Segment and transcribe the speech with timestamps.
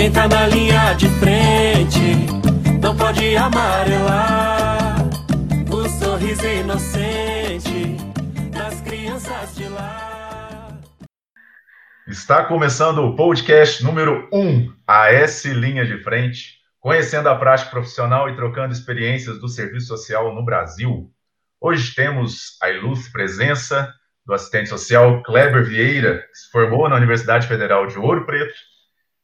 [0.00, 2.26] Quem tá na linha de frente
[2.80, 4.96] não pode amarelar.
[5.70, 7.98] O sorriso inocente
[8.50, 10.80] das crianças de lá.
[12.08, 18.34] Está começando o podcast número 1, AS Linha de Frente, conhecendo a prática profissional e
[18.34, 21.12] trocando experiências do serviço social no Brasil.
[21.60, 23.92] Hoje temos a ilustre presença
[24.24, 28.54] do assistente social Kleber Vieira, que se formou na Universidade Federal de Ouro Preto,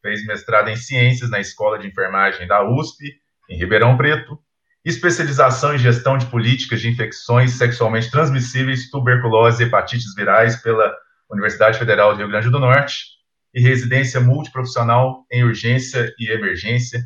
[0.07, 3.13] fez mestrado em Ciências na Escola de Enfermagem da USP,
[3.51, 4.39] em Ribeirão Preto,
[4.85, 10.95] especialização em gestão de políticas de infecções sexualmente transmissíveis, tuberculose e hepatites virais pela
[11.29, 13.17] Universidade Federal do Rio Grande do Norte,
[13.53, 17.01] e residência multiprofissional em urgência e emergência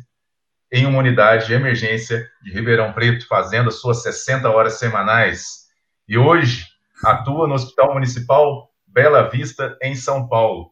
[0.71, 5.65] em uma unidade de emergência de Ribeirão Preto, fazendo as suas 60 horas semanais.
[6.07, 6.67] E hoje
[7.03, 10.70] atua no Hospital Municipal Bela Vista, em São Paulo.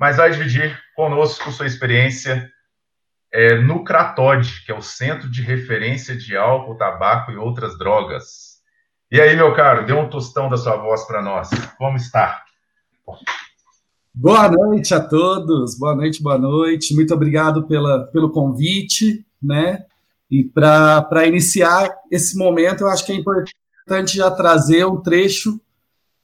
[0.00, 2.50] Mas vai dividir conosco sua experiência
[3.30, 8.60] é, no CRATOD, que é o Centro de Referência de Álcool, Tabaco e Outras Drogas.
[9.12, 11.50] E aí, meu caro, dê um tostão da sua voz para nós.
[11.76, 12.42] Como está?
[14.14, 16.94] Boa noite a todos, boa noite, boa noite.
[16.94, 19.84] Muito obrigado pela, pelo convite, né?
[20.30, 25.60] E para iniciar esse momento, eu acho que é importante já trazer um trecho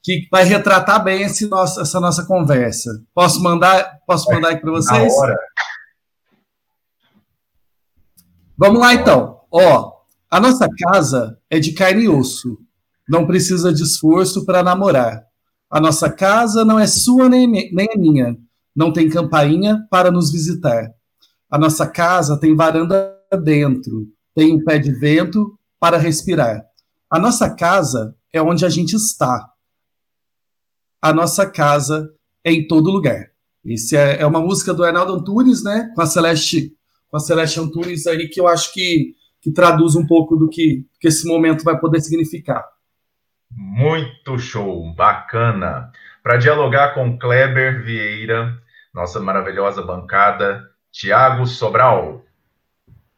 [0.07, 3.03] que vai retratar bem esse nosso, essa nossa conversa.
[3.13, 5.13] Posso mandar, posso mandar aí para vocês?
[5.13, 5.37] Na hora.
[8.57, 9.41] Vamos lá então.
[9.51, 9.95] Ó,
[10.31, 12.57] a nossa casa é de carne e osso.
[13.09, 15.25] Não precisa de esforço para namorar.
[15.69, 18.37] A nossa casa não é sua nem, nem a minha.
[18.77, 20.89] Não tem campainha para nos visitar.
[21.51, 23.13] A nossa casa tem varanda
[23.43, 24.07] dentro.
[24.37, 26.65] Tem um pé de vento para respirar.
[27.11, 29.51] A nossa casa é onde a gente está.
[31.01, 32.13] A nossa casa
[32.45, 33.31] é em todo lugar.
[33.65, 35.93] Esse é, é uma música do Arnaldo Antunes, né?
[35.95, 36.77] Com a Celeste
[37.09, 40.85] com a Celeste Antunes aí, que eu acho que, que traduz um pouco do que,
[41.01, 42.65] que esse momento vai poder significar.
[43.51, 45.91] Muito show, bacana.
[46.23, 48.61] Para dialogar com Kleber Vieira,
[48.93, 52.25] nossa maravilhosa bancada, Tiago Sobral.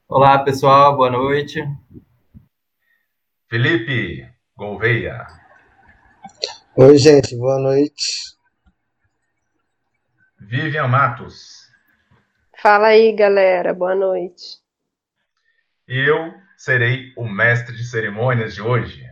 [0.06, 1.62] Olá, pessoal, boa noite.
[3.48, 5.37] Felipe Gouveia.
[6.80, 8.06] Oi, gente, boa noite.
[10.38, 11.68] Vivian Matos.
[12.62, 13.74] Fala aí, galera.
[13.74, 14.60] Boa noite.
[15.88, 19.04] Eu serei o mestre de cerimônias de hoje.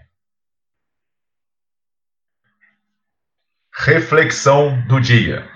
[3.74, 5.50] Reflexão do dia.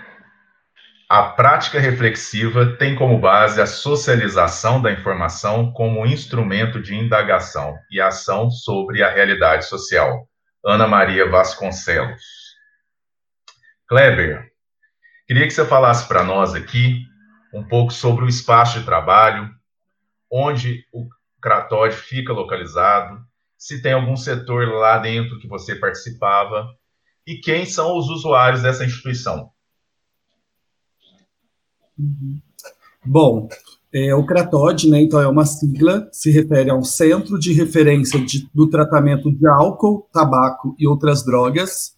[1.09, 8.01] A prática reflexiva tem como base a socialização da informação como instrumento de indagação e
[8.01, 10.29] ação sobre a realidade social.
[10.65, 12.55] Ana Maria Vasconcelos.
[13.87, 14.53] Kleber,
[15.27, 17.07] queria que você falasse para nós aqui
[17.53, 19.53] um pouco sobre o espaço de trabalho,
[20.31, 21.09] onde o
[21.41, 23.25] Cratóide fica localizado,
[23.57, 26.75] se tem algum setor lá dentro que você participava
[27.27, 29.51] e quem são os usuários dessa instituição.
[33.05, 33.49] Bom,
[33.93, 38.21] é, o CRATOD, né, então é uma sigla, se refere a um centro de referência
[38.25, 41.93] de, do tratamento de álcool, tabaco e outras drogas.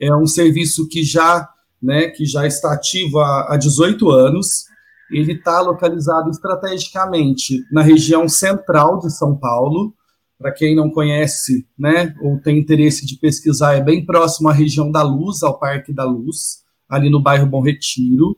[0.00, 1.48] É um serviço que já,
[1.82, 4.64] né, que já está ativo há, há 18 anos
[5.10, 9.94] ele está localizado estrategicamente na região central de São Paulo.
[10.38, 14.90] Para quem não conhece, né, ou tem interesse de pesquisar, é bem próximo à região
[14.90, 18.36] da Luz, ao Parque da Luz, ali no bairro Bom Retiro.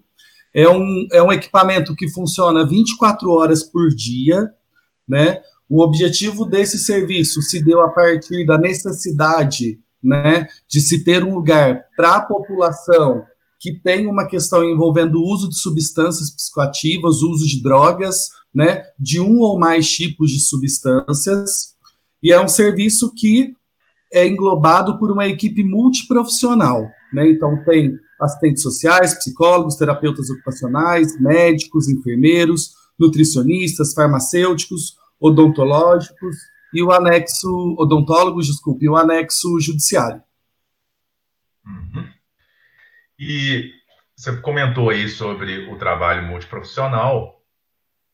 [0.56, 4.50] É um, é um equipamento que funciona 24 horas por dia,
[5.06, 5.42] né?
[5.68, 11.34] O objetivo desse serviço se deu a partir da necessidade, né, de se ter um
[11.34, 13.24] lugar para a população
[13.58, 19.20] que tem uma questão envolvendo o uso de substâncias psicoativas, uso de drogas, né, de
[19.20, 21.74] um ou mais tipos de substâncias,
[22.22, 23.54] e é um serviço que
[24.12, 31.88] é englobado por uma equipe multiprofissional, né, então tem assistentes sociais, psicólogos, terapeutas ocupacionais, médicos,
[31.88, 36.36] enfermeiros, nutricionistas, farmacêuticos, odontológicos
[36.72, 40.22] e o anexo odontólogos, desculpe, o anexo judiciário.
[41.64, 42.08] Uhum.
[43.18, 43.72] E
[44.16, 47.42] você comentou aí sobre o trabalho multiprofissional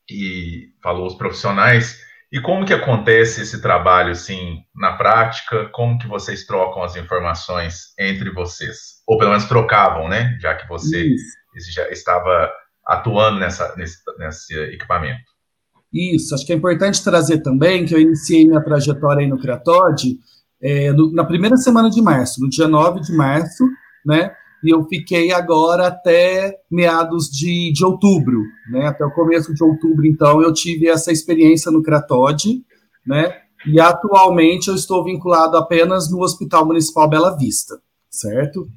[0.09, 2.01] e falou os profissionais.
[2.33, 5.69] E como que acontece esse trabalho assim na prática?
[5.71, 9.03] Como que vocês trocam as informações entre vocês?
[9.07, 10.35] Ou pelo menos trocavam, né?
[10.41, 11.71] Já que você Isso.
[11.71, 12.51] já estava
[12.87, 15.21] atuando nessa, nesse, nesse equipamento.
[15.93, 20.17] Isso, acho que é importante trazer também que eu iniciei minha trajetória aí no Criatod
[20.59, 23.63] é, na primeira semana de março, no dia 9 de março,
[24.03, 24.35] né?
[24.63, 28.87] E eu fiquei agora até meados de, de outubro, né?
[28.87, 32.63] Até o começo de outubro, então, eu tive essa experiência no Cratode,
[33.05, 33.35] né?
[33.65, 37.79] E atualmente eu estou vinculado apenas no Hospital Municipal Bela Vista,
[38.09, 38.67] certo?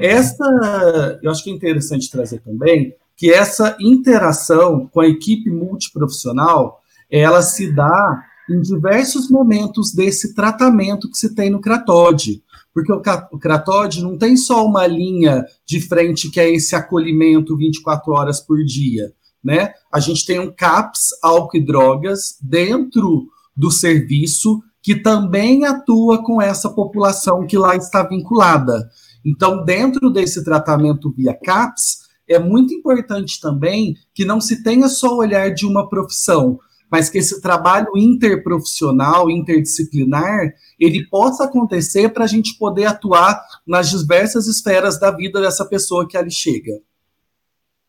[0.00, 6.80] Esta, eu acho que é interessante trazer também que essa interação com a equipe multiprofissional,
[7.10, 12.42] ela se dá em diversos momentos desse tratamento que se tem no Cratode.
[12.72, 13.00] Porque o,
[13.32, 18.62] o não tem só uma linha de frente que é esse acolhimento 24 horas por
[18.64, 19.12] dia,
[19.42, 19.72] né?
[19.92, 23.26] A gente tem um CAPS, álcool e drogas, dentro
[23.56, 28.88] do serviço, que também atua com essa população que lá está vinculada.
[29.24, 35.14] Então, dentro desse tratamento via CAPS, é muito importante também que não se tenha só
[35.14, 36.58] o olhar de uma profissão,
[36.90, 43.90] mas que esse trabalho interprofissional, interdisciplinar, ele possa acontecer para a gente poder atuar nas
[43.90, 46.72] diversas esferas da vida dessa pessoa que ali chega.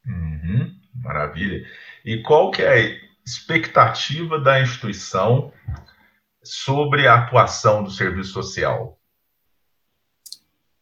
[0.06, 0.72] Uhum,
[1.04, 1.66] maravilha.
[2.06, 5.52] E qual que é a expectativa da instituição
[6.44, 8.99] sobre a atuação do serviço social?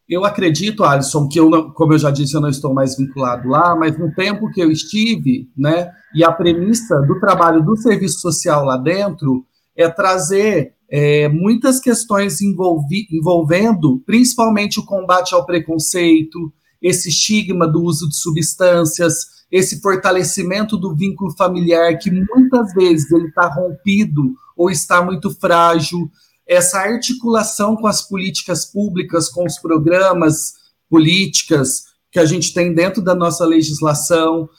[0.10, 3.76] Eu acredito, Alisson, que eu, como eu já disse, eu não estou mais vinculado lá,
[3.76, 8.64] mas no tempo que eu estive, né, e a premissa do trabalho do serviço social
[8.64, 9.46] lá dentro
[9.76, 17.84] é trazer é, muitas questões envolvi, envolvendo principalmente o combate ao preconceito, esse estigma do
[17.84, 24.70] uso de substâncias, esse fortalecimento do vínculo familiar que muitas vezes ele está rompido ou
[24.70, 26.10] está muito frágil
[26.48, 30.54] essa articulação com as políticas públicas, com os programas,
[30.90, 34.50] políticas que a gente tem dentro da nossa legislação,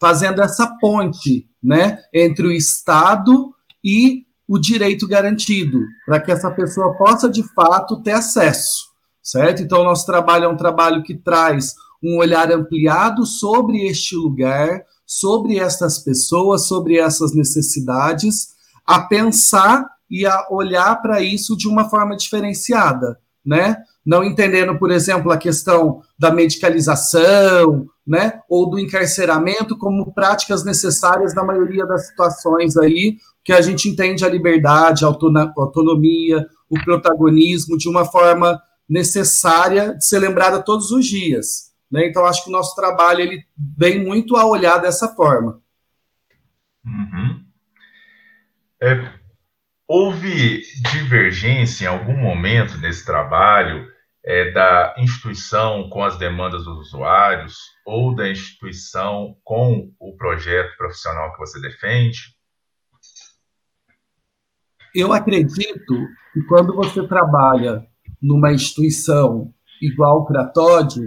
[0.00, 3.54] fazendo essa ponte né, entre o Estado
[3.84, 8.88] e o direito garantido, para que essa pessoa possa, de fato, ter acesso,
[9.22, 9.62] certo?
[9.62, 15.58] Então, nosso trabalho é um trabalho que traz um olhar ampliado sobre este lugar, sobre
[15.58, 18.48] essas pessoas, sobre essas necessidades,
[18.84, 23.76] a pensar e a olhar para isso de uma forma diferenciada, né?
[24.04, 31.34] Não entendendo, por exemplo, a questão da medicalização, né, ou do encarceramento como práticas necessárias
[31.34, 37.78] na maioria das situações aí, que a gente entende a liberdade, a autonomia, o protagonismo
[37.78, 41.70] de uma forma necessária de ser lembrada todos os dias.
[41.90, 42.08] Né?
[42.08, 43.44] Então, acho que o nosso trabalho ele
[43.76, 45.60] vem muito a olhar dessa forma.
[46.84, 47.44] Uhum.
[48.82, 49.09] É,
[50.92, 53.88] divergência em algum momento nesse trabalho
[54.24, 57.56] é, da instituição com as demandas dos usuários
[57.86, 62.34] ou da instituição com o projeto profissional que você defende?
[64.94, 65.94] Eu acredito
[66.32, 67.86] que quando você trabalha
[68.20, 71.00] numa instituição igual o Cratode,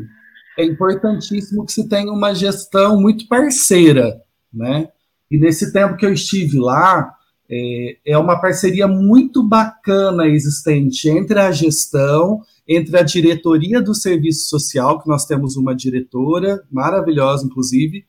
[0.58, 4.22] é importantíssimo que se tenha uma gestão muito parceira,
[4.52, 4.90] né?
[5.30, 7.16] E nesse tempo que eu estive lá,
[7.54, 14.50] é, é uma parceria muito bacana existente entre a gestão, entre a diretoria do serviço
[14.50, 18.06] social, que nós temos uma diretora maravilhosa, inclusive,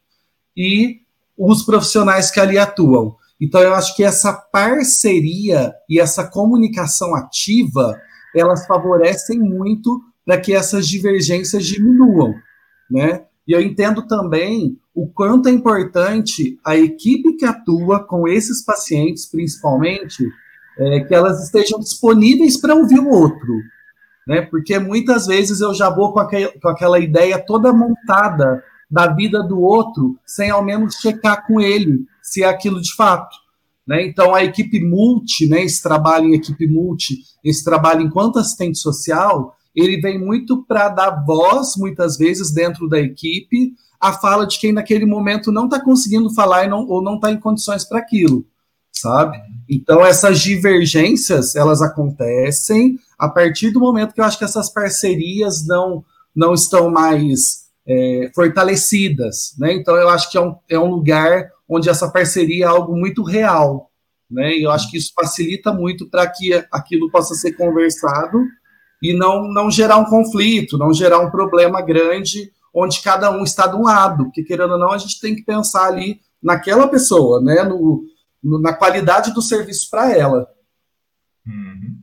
[0.57, 1.01] e
[1.37, 3.17] os profissionais que ali atuam.
[3.41, 8.01] Então, eu acho que essa parceria e essa comunicação ativa,
[8.35, 12.35] elas favorecem muito para que essas divergências diminuam,
[12.91, 13.25] né?
[13.47, 19.27] E eu entendo também o quanto é importante a equipe que atua com esses pacientes,
[19.27, 20.25] principalmente,
[20.79, 23.55] é, que elas estejam disponíveis para ouvir o outro.
[24.27, 24.43] Né?
[24.43, 29.43] Porque muitas vezes eu já vou com, aquel, com aquela ideia toda montada da vida
[29.43, 33.37] do outro, sem ao menos checar com ele se é aquilo de fato.
[33.87, 34.07] Né?
[34.07, 39.55] Então, a equipe multi, né, esse trabalho em equipe multi, esse trabalho enquanto assistente social,
[39.75, 44.73] ele vem muito para dar voz, muitas vezes, dentro da equipe, a fala de quem
[44.73, 48.47] naquele momento não está conseguindo falar não, ou não está em condições para aquilo,
[48.93, 49.39] sabe?
[49.69, 55.67] Então, essas divergências, elas acontecem a partir do momento que eu acho que essas parcerias
[55.67, 56.05] não,
[56.35, 59.73] não estão mais é, fortalecidas, né?
[59.73, 63.23] Então, eu acho que é um, é um lugar onde essa parceria é algo muito
[63.23, 63.91] real,
[64.31, 64.57] né?
[64.57, 68.39] E eu acho que isso facilita muito para que aquilo possa ser conversado
[69.05, 73.67] e não, não gerar um conflito, não gerar um problema grande onde cada um está
[73.67, 77.39] de um lado, porque querendo ou não, a gente tem que pensar ali naquela pessoa,
[77.43, 78.03] né, no,
[78.43, 80.47] no na qualidade do serviço para ela.
[81.47, 81.99] Uhum.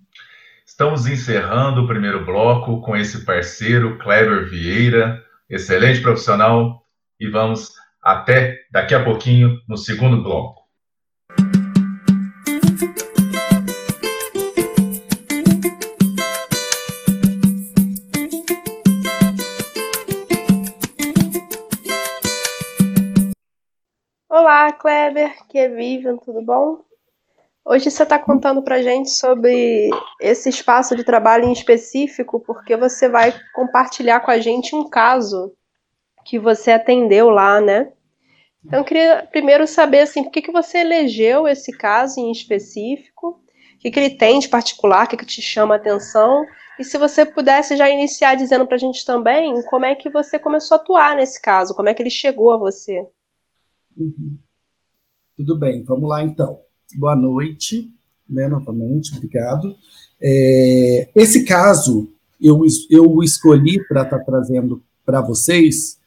[0.63, 6.84] Estamos encerrando o primeiro bloco com esse parceiro, Kleber Vieira, excelente profissional,
[7.20, 10.61] e vamos até daqui a pouquinho no segundo bloco.
[24.81, 26.79] Kleber, que é Vivian, tudo bom?
[27.63, 33.07] Hoje você está contando para gente sobre esse espaço de trabalho em específico, porque você
[33.07, 35.53] vai compartilhar com a gente um caso
[36.25, 37.93] que você atendeu lá, né?
[38.65, 43.39] Então, eu queria primeiro saber, assim, por que, que você elegeu esse caso em específico,
[43.75, 46.43] o que, que ele tem de particular, o que, que te chama a atenção,
[46.79, 50.39] e se você pudesse já iniciar dizendo para a gente também como é que você
[50.39, 53.07] começou a atuar nesse caso, como é que ele chegou a você.
[53.95, 54.39] Uhum.
[55.41, 56.60] Tudo bem, vamos lá então.
[56.95, 57.89] Boa noite,
[58.29, 59.75] né, novamente, obrigado.
[60.21, 65.98] É, esse caso eu, eu escolhi para estar tá trazendo para vocês,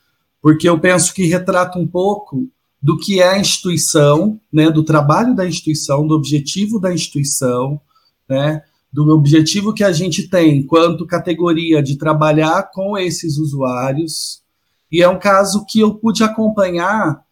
[0.40, 2.48] porque eu penso que retrata um pouco
[2.80, 7.80] do que é a instituição, né, do trabalho da instituição, do objetivo da instituição,
[8.28, 8.62] né,
[8.92, 14.44] do objetivo que a gente tem quanto categoria de trabalhar com esses usuários.
[14.92, 17.24] E é um caso que eu pude acompanhar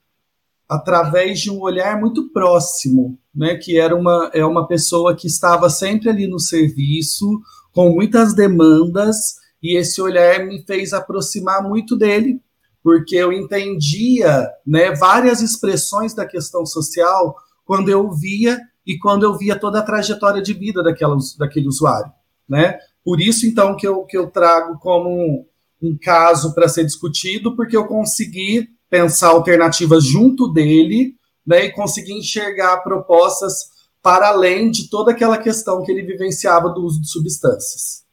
[0.73, 5.69] através de um olhar muito próximo, né, que era uma, é uma pessoa que estava
[5.69, 7.27] sempre ali no serviço,
[7.73, 12.41] com muitas demandas, e esse olhar me fez aproximar muito dele,
[12.83, 19.37] porque eu entendia né, várias expressões da questão social quando eu via e quando eu
[19.37, 22.11] via toda a trajetória de vida daquela, daquele usuário,
[22.49, 22.79] né?
[23.05, 25.45] Por isso, então, que eu, que eu trago como um,
[25.81, 32.13] um caso para ser discutido, porque eu consegui pensar alternativas junto dele, né, e consegui
[32.13, 33.71] enxergar propostas
[34.03, 38.05] para além de toda aquela questão que ele vivenciava do uso de substâncias.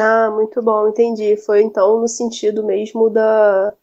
[0.00, 1.36] Ah, muito bom, entendi.
[1.36, 3.74] Foi então no sentido mesmo da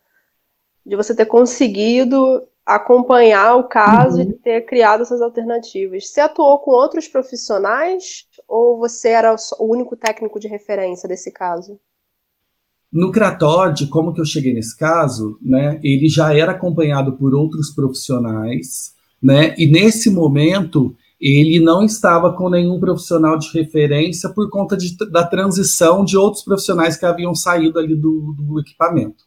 [0.84, 2.18] de você ter conseguido
[2.66, 4.30] acompanhar o caso uhum.
[4.30, 6.10] e ter criado essas alternativas.
[6.10, 11.80] Você atuou com outros profissionais ou você era o único técnico de referência desse caso?
[12.92, 17.72] No Cratod, como que eu cheguei nesse caso, né, ele já era acompanhado por outros
[17.72, 24.78] profissionais, né, e nesse momento ele não estava com nenhum profissional de referência por conta
[24.78, 29.26] de, da transição de outros profissionais que haviam saído ali do, do equipamento.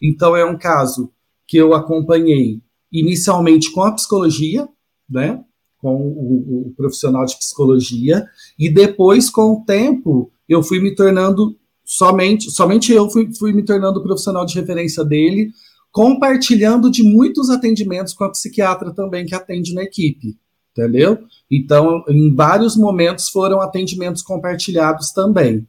[0.00, 1.10] Então é um caso
[1.46, 4.68] que eu acompanhei inicialmente com a psicologia,
[5.10, 5.42] né,
[5.78, 8.24] com o, o, profissional de psicologia,
[8.58, 13.64] e depois, com o tempo, eu fui me tornando somente, somente eu fui, fui me
[13.64, 15.50] tornando profissional de referência dele,
[15.92, 20.36] compartilhando de muitos atendimentos com a psiquiatra também que atende na equipe,
[20.72, 21.18] entendeu?
[21.50, 25.66] Então, em vários momentos foram atendimentos compartilhados também.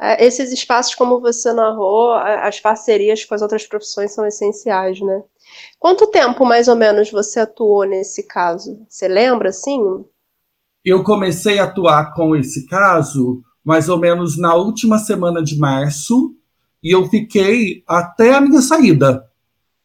[0.00, 5.22] É, esses espaços, como você narrou, as parcerias com as outras profissões são essenciais, né?
[5.78, 8.84] Quanto tempo, mais ou menos, você atuou nesse caso?
[8.88, 9.80] Você lembra, assim?
[10.84, 16.32] Eu comecei a atuar com esse caso mais ou menos na última semana de março
[16.80, 19.26] e eu fiquei até a minha saída,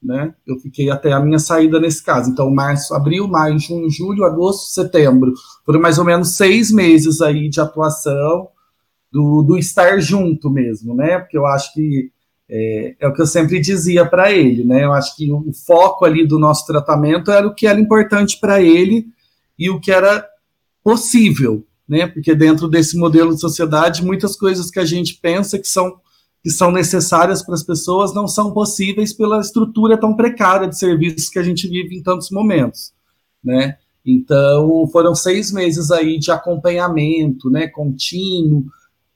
[0.03, 0.35] né?
[0.45, 2.29] Eu fiquei até a minha saída nesse caso.
[2.29, 5.33] Então, março, abril, maio, junho, julho, agosto, setembro.
[5.65, 8.50] Foram mais ou menos seis meses aí de atuação
[9.11, 11.17] do, do estar junto mesmo, né?
[11.17, 12.11] Porque eu acho que
[12.47, 14.85] é, é o que eu sempre dizia para ele, né?
[14.85, 18.61] Eu acho que o, foco ali do nosso tratamento era o que era importante para
[18.61, 19.07] ele
[19.57, 20.23] e o que era
[20.83, 22.07] possível, né?
[22.07, 26.00] Porque dentro desse modelo de sociedade, muitas coisas que a gente pensa que são
[26.41, 31.29] que são necessárias para as pessoas não são possíveis pela estrutura tão precária de serviços
[31.29, 32.93] que a gente vive em tantos momentos,
[33.43, 33.77] né?
[34.03, 38.65] Então, foram seis meses aí de acompanhamento, né, contínuo,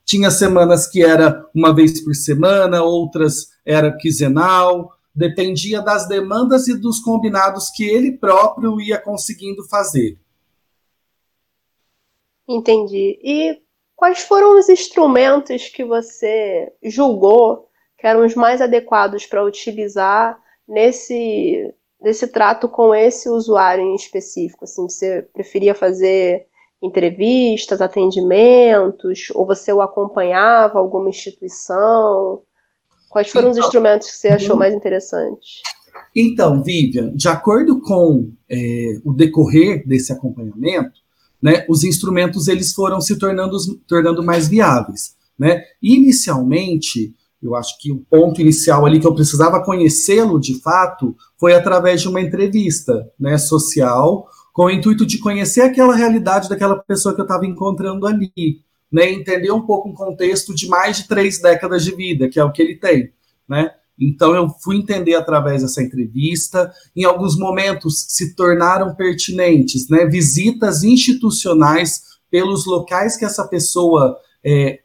[0.04, 6.78] tinha semanas que era uma vez por semana, outras era quinzenal, dependia das demandas e
[6.78, 10.16] dos combinados que ele próprio ia conseguindo fazer.
[12.48, 13.18] Entendi.
[13.22, 13.60] E
[13.94, 20.38] quais foram os instrumentos que você julgou que eram os mais adequados para utilizar
[20.68, 24.64] nesse, nesse trato com esse usuário em específico?
[24.64, 26.46] Assim, você preferia fazer
[26.82, 32.42] entrevistas, atendimentos, ou você o acompanhava alguma instituição?
[33.08, 34.58] Quais foram então, os instrumentos que você achou uhum.
[34.58, 35.62] mais interessantes?
[36.14, 41.00] Então, Vivian, de acordo com é, o decorrer desse acompanhamento,
[41.42, 45.14] né, os instrumentos eles foram se tornando, tornando mais viáveis.
[45.38, 45.62] Né?
[45.82, 51.54] Inicialmente, eu acho que o ponto inicial ali que eu precisava conhecê-lo de fato foi
[51.54, 57.14] através de uma entrevista né, social com o intuito de conhecer aquela realidade daquela pessoa
[57.14, 58.32] que eu estava encontrando ali,
[58.90, 62.44] né, entender um pouco um contexto de mais de três décadas de vida, que é
[62.44, 63.12] o que ele tem,
[63.46, 63.70] né?
[63.98, 66.70] Então eu fui entender através dessa entrevista.
[66.94, 70.06] Em alguns momentos se tornaram pertinentes, né?
[70.06, 74.80] Visitas institucionais pelos locais que essa pessoa é,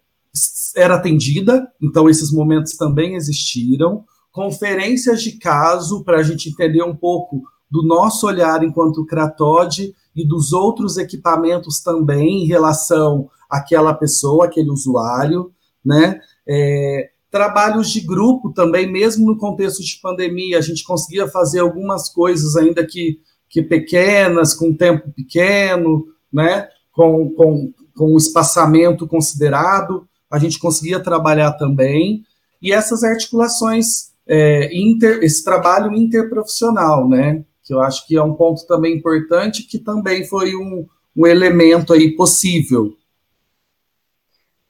[0.75, 1.67] era atendida.
[1.81, 7.83] Então esses momentos também existiram conferências de caso para a gente entender um pouco do
[7.83, 15.51] nosso olhar enquanto Cratode e dos outros equipamentos também em relação àquela pessoa, aquele usuário,
[15.83, 16.19] né?
[16.47, 22.09] É, trabalhos de grupo também, mesmo no contexto de pandemia, a gente conseguia fazer algumas
[22.09, 23.19] coisas ainda que,
[23.49, 26.67] que pequenas, com tempo pequeno, né?
[26.91, 32.23] Com, com, com um espaçamento considerado, a gente conseguia trabalhar também.
[32.61, 37.43] E essas articulações, é, inter, esse trabalho interprofissional, né?
[37.63, 40.85] que eu acho que é um ponto também importante, que também foi um,
[41.15, 42.93] um elemento aí possível.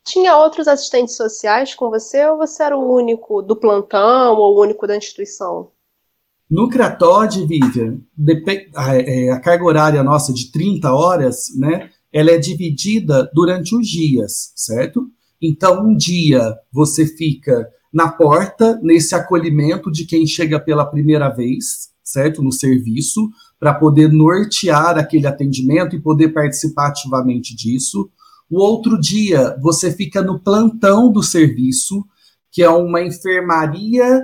[0.05, 4.61] Tinha outros assistentes sociais com você ou você era o único do plantão ou o
[4.61, 5.71] único da instituição?
[6.49, 8.01] No Cratod, Vivian,
[9.05, 14.51] é, a carga horária nossa de 30 horas, né, ela é dividida durante os dias,
[14.55, 15.07] certo?
[15.41, 21.89] Então, um dia você fica na porta, nesse acolhimento de quem chega pela primeira vez,
[22.03, 22.43] certo?
[22.43, 23.29] No serviço,
[23.59, 28.09] para poder nortear aquele atendimento e poder participar ativamente disso.
[28.51, 32.05] O outro dia, você fica no plantão do serviço,
[32.51, 34.21] que é uma enfermaria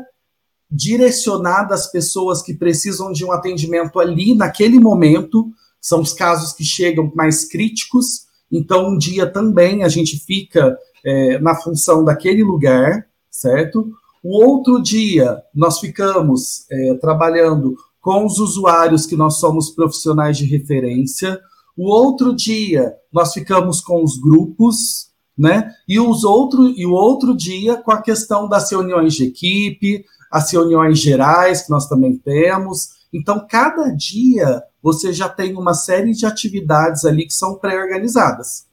[0.70, 5.50] direcionada às pessoas que precisam de um atendimento ali naquele momento.
[5.80, 8.28] São os casos que chegam mais críticos.
[8.52, 13.90] Então, um dia também a gente fica é, na função daquele lugar, certo?
[14.22, 20.46] O outro dia, nós ficamos é, trabalhando com os usuários que nós somos profissionais de
[20.46, 21.40] referência.
[21.78, 25.72] O outro dia, nós ficamos com os grupos, né?
[25.88, 30.52] E, os outro, e o outro dia com a questão das reuniões de equipe, as
[30.52, 32.98] reuniões gerais que nós também temos.
[33.14, 38.66] Então, cada dia você já tem uma série de atividades ali que são pré-organizadas.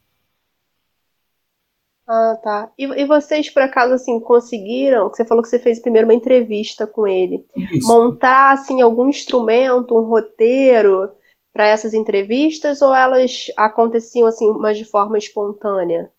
[2.06, 2.70] Ah, tá.
[2.78, 6.86] E, e, vocês, por acaso, assim, conseguiram, você falou que você fez primeiro uma entrevista
[6.86, 7.86] com ele, Isso.
[7.86, 11.10] montar, assim, algum instrumento, um roteiro
[11.54, 16.10] para essas entrevistas, ou elas aconteciam, assim, mas de forma espontânea?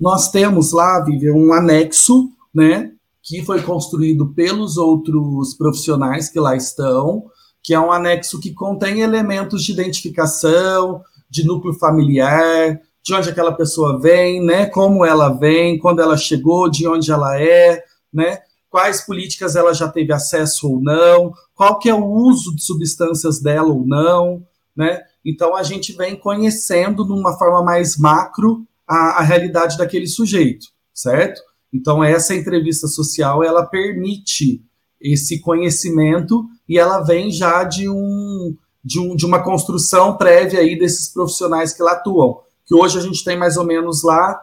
[0.00, 6.56] Nós temos lá, Vivian, um anexo, né, que foi construído pelos outros profissionais que lá
[6.56, 7.24] estão,
[7.62, 13.52] que é um anexo que contém elementos de identificação, de núcleo familiar, de onde aquela
[13.52, 14.66] pessoa vem, né?
[14.66, 17.82] Como ela vem, quando ela chegou, de onde ela é,
[18.12, 18.40] né?
[18.74, 23.40] Quais políticas ela já teve acesso ou não, qual que é o uso de substâncias
[23.40, 24.44] dela ou não,
[24.76, 25.00] né?
[25.24, 30.66] Então a gente vem conhecendo de uma forma mais macro a, a realidade daquele sujeito,
[30.92, 31.40] certo?
[31.72, 34.60] Então essa entrevista social ela permite
[35.00, 40.76] esse conhecimento e ela vem já de um de, um, de uma construção prévia aí
[40.76, 44.40] desses profissionais que lá atuam que hoje a gente tem mais ou menos lá,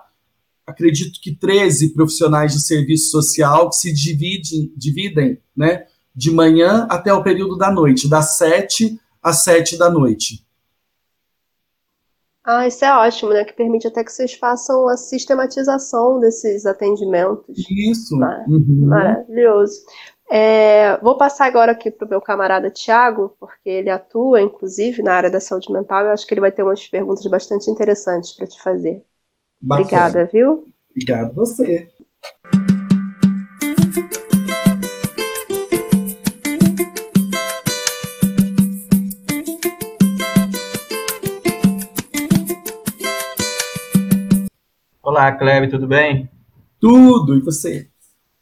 [0.65, 7.13] acredito que 13 profissionais de serviço social que se dividem, dividem né, de manhã até
[7.13, 10.45] o período da noite, das 7 às 7 da noite.
[12.43, 13.45] Ah, isso é ótimo, né?
[13.45, 17.56] Que permite até que vocês façam a sistematização desses atendimentos.
[17.69, 18.17] Isso.
[18.17, 18.88] Mar uhum.
[18.88, 19.82] Maravilhoso.
[20.30, 25.13] É, vou passar agora aqui para o meu camarada Tiago, porque ele atua, inclusive, na
[25.13, 26.06] área da saúde mental.
[26.06, 29.04] Eu acho que ele vai ter umas perguntas bastante interessantes para te fazer.
[29.62, 29.86] Bacana.
[29.86, 30.67] Obrigada, viu?
[30.89, 31.88] Obrigado você.
[45.04, 46.28] Olá, Cleve, tudo bem?
[46.80, 47.88] Tudo, e você?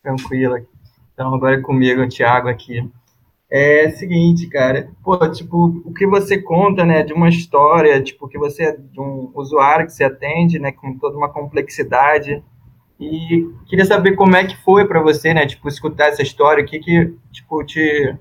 [0.01, 0.65] Tranquilo.
[1.13, 2.89] Então, agora é comigo, o Thiago aqui.
[3.51, 8.37] É seguinte, cara, pô, tipo, o que você conta, né, de uma história, tipo, que
[8.37, 12.43] você é de um usuário que você atende, né, com toda uma complexidade,
[12.99, 16.67] e queria saber como é que foi para você, né, tipo, escutar essa história, o
[16.67, 18.15] que que, tipo, te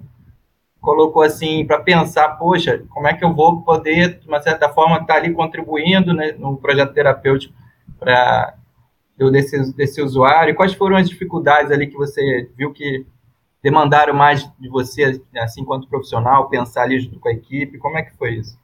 [0.80, 4.94] colocou assim para pensar, poxa, como é que eu vou poder, de uma certa forma,
[4.94, 7.54] estar tá ali contribuindo, né, no projeto terapêutico
[7.98, 8.54] para
[9.30, 10.54] desse, desse usuário?
[10.54, 13.04] Quais foram as dificuldades ali que você viu que
[13.62, 17.78] demandaram mais de você, assim, enquanto profissional, pensar ali junto com a equipe?
[17.78, 18.56] Como é que foi isso?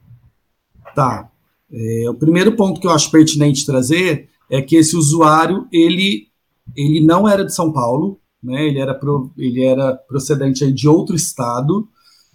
[0.93, 1.29] Tá.
[1.71, 6.27] É, o primeiro ponto que eu acho pertinente trazer é que esse usuário, ele,
[6.75, 8.63] ele não era de São Paulo, né?
[8.65, 11.87] ele, era pro, ele era procedente de outro estado,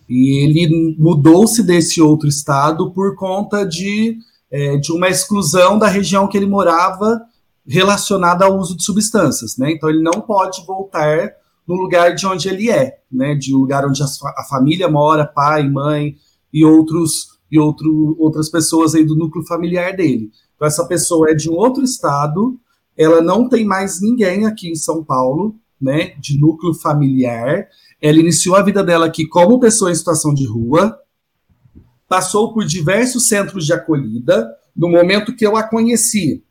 [0.08, 4.18] e ele mudou-se desse outro estado por conta de,
[4.50, 7.20] é, de uma exclusão da região que ele morava
[7.64, 9.70] relacionada ao uso de substâncias, né?
[9.70, 11.32] Então ele não pode voltar
[11.70, 13.36] no lugar de onde ele é, né?
[13.36, 14.06] De um lugar onde a,
[14.36, 16.16] a família mora, pai, mãe
[16.52, 20.32] e outros e outro, outras pessoas aí do núcleo familiar dele.
[20.56, 22.58] Então essa pessoa é de um outro estado,
[22.96, 27.68] ela não tem mais ninguém aqui em São Paulo, né, de núcleo familiar.
[28.02, 30.98] Ela iniciou a vida dela aqui como pessoa em situação de rua,
[32.08, 34.50] passou por diversos centros de acolhida.
[34.74, 36.42] No momento que eu a conheci,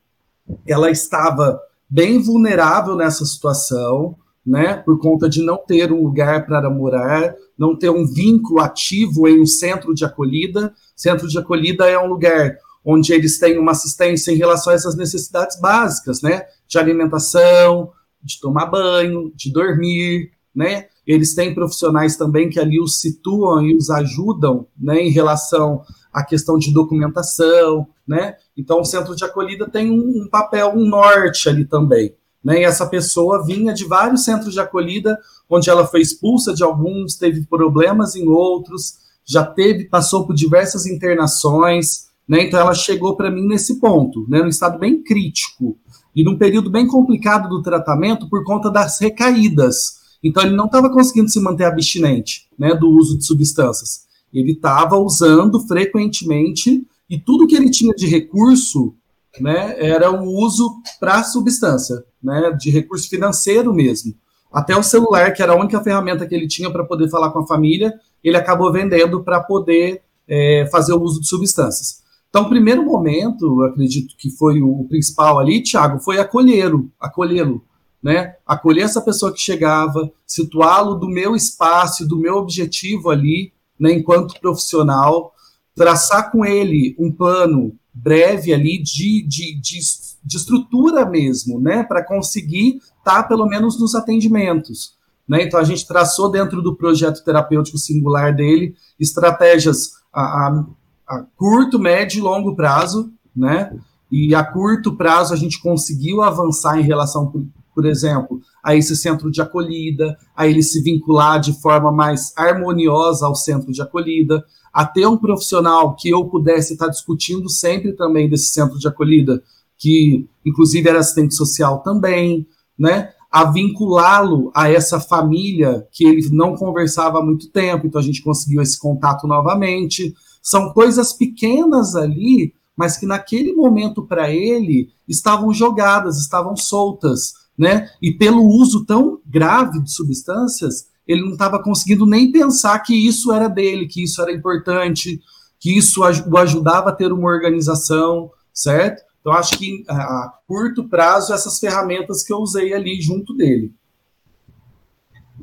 [0.66, 6.70] ela estava bem vulnerável nessa situação, né, por conta de não ter um lugar para
[6.70, 10.72] morar, não ter um vínculo ativo em um centro de acolhida.
[10.96, 14.96] Centro de acolhida é um lugar onde eles têm uma assistência em relação a essas
[14.96, 20.86] necessidades básicas, né, de alimentação, de tomar banho, de dormir, né?
[21.06, 26.24] Eles têm profissionais também que ali os situam e os ajudam, né, em relação à
[26.24, 28.34] questão de documentação, né?
[28.56, 32.60] Então o centro de acolhida tem um, um papel, um norte ali também, né?
[32.60, 37.16] E essa pessoa vinha de vários centros de acolhida, onde ela foi expulsa de alguns,
[37.16, 42.44] teve problemas em outros, já teve, passou por diversas internações, né?
[42.44, 44.40] Então ela chegou para mim nesse ponto, né?
[44.40, 45.76] Num estado bem crítico
[46.14, 50.00] e num período bem complicado do tratamento por conta das recaídas.
[50.22, 52.74] Então ele não estava conseguindo se manter abstinente, né?
[52.74, 54.02] Do uso de substâncias.
[54.32, 58.94] Ele estava usando frequentemente e tudo que ele tinha de recurso,
[59.38, 59.76] né?
[59.78, 62.56] Era o uso para substância, né?
[62.58, 64.14] De recurso financeiro mesmo.
[64.52, 67.40] Até o celular, que era a única ferramenta que ele tinha para poder falar com
[67.40, 72.00] a família, ele acabou vendendo para poder é, fazer o uso de substâncias.
[72.28, 77.64] Então, o primeiro momento, acredito que foi o principal ali, Tiago, foi acolhê-lo, acolhê-lo,
[78.02, 78.34] né?
[78.46, 84.38] Acolher essa pessoa que chegava, situá-lo do meu espaço, do meu objetivo ali, né, enquanto
[84.40, 85.32] profissional,
[85.74, 89.80] traçar com ele um plano breve ali de, de, de,
[90.24, 94.98] de estrutura mesmo, né, para conseguir estar tá, pelo menos nos atendimentos.
[95.28, 95.44] Né?
[95.44, 100.64] Então, a gente traçou dentro do projeto terapêutico singular dele estratégias a, a
[101.10, 103.76] a curto, médio e longo prazo, né?
[104.12, 108.96] E a curto prazo a gente conseguiu avançar em relação, por, por exemplo, a esse
[108.96, 114.44] centro de acolhida, a ele se vincular de forma mais harmoniosa ao centro de acolhida,
[114.72, 119.42] a ter um profissional que eu pudesse estar discutindo sempre também desse centro de acolhida,
[119.76, 122.46] que inclusive era assistente social também,
[122.78, 123.10] né?
[123.30, 128.22] A vinculá-lo a essa família que ele não conversava há muito tempo, então a gente
[128.22, 130.14] conseguiu esse contato novamente.
[130.42, 137.88] São coisas pequenas ali, mas que naquele momento para ele estavam jogadas, estavam soltas, né?
[138.02, 143.32] E pelo uso tão grave de substâncias, ele não estava conseguindo nem pensar que isso
[143.32, 145.20] era dele, que isso era importante,
[145.58, 149.02] que isso o ajudava a ter uma organização, certo?
[149.20, 153.72] Então, acho que a curto prazo, essas ferramentas que eu usei ali junto dele.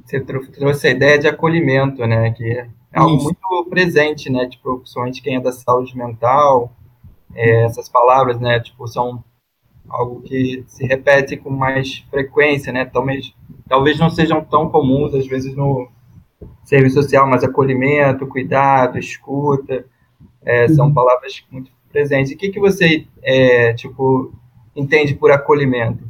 [0.04, 2.32] Você trouxe a ideia de acolhimento, né?
[2.32, 3.24] Que é algo Isso.
[3.26, 4.48] muito presente, né?
[4.48, 6.76] Tipo, principalmente quem é da saúde mental,
[7.36, 8.60] é, essas palavras, né?
[8.60, 9.24] Tipo, são
[9.90, 12.86] algo que se repete com mais frequência, né?
[12.86, 13.34] Talvez,
[13.68, 15.90] talvez não sejam tão comuns, às vezes, no
[16.64, 19.86] serviço social, mas acolhimento, cuidado, escuta,
[20.44, 20.94] é, são uhum.
[20.94, 22.34] palavras muito presentes.
[22.34, 24.34] O que, que você, é, tipo,
[24.76, 26.04] entende por acolhimento?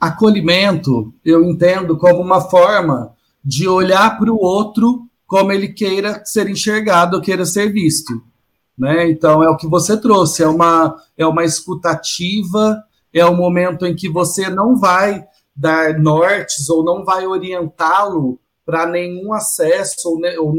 [0.00, 6.48] Acolhimento, eu entendo como uma forma de olhar para o outro como ele queira ser
[6.48, 8.22] enxergado ou queira ser visto.
[8.78, 9.10] Né?
[9.10, 13.94] Então é o que você trouxe, é uma, é uma escutativa, é um momento em
[13.94, 20.54] que você não vai dar nortes ou não vai orientá-lo para nenhum acesso, ou, ou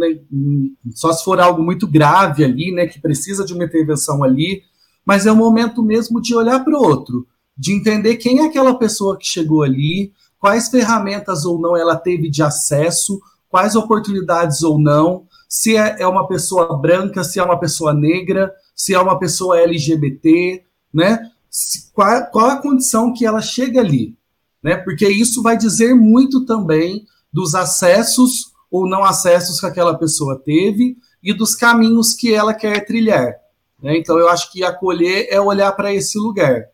[0.96, 4.64] só se for algo muito grave ali, né, que precisa de uma intervenção ali,
[5.06, 8.76] mas é um momento mesmo de olhar para o outro, de entender quem é aquela
[8.76, 14.80] pessoa que chegou ali, quais ferramentas ou não ela teve de acesso, quais oportunidades ou
[14.80, 19.18] não, se é, é uma pessoa branca, se é uma pessoa negra, se é uma
[19.18, 21.32] pessoa LGBT, né?
[21.50, 24.16] Se, qual, qual a condição que ela chega ali,
[24.62, 24.76] né?
[24.76, 30.98] Porque isso vai dizer muito também dos acessos ou não acessos que aquela pessoa teve
[31.24, 33.36] e dos caminhos que ela quer trilhar.
[33.82, 33.98] Né?
[33.98, 36.66] Então, eu acho que acolher é olhar para esse lugar,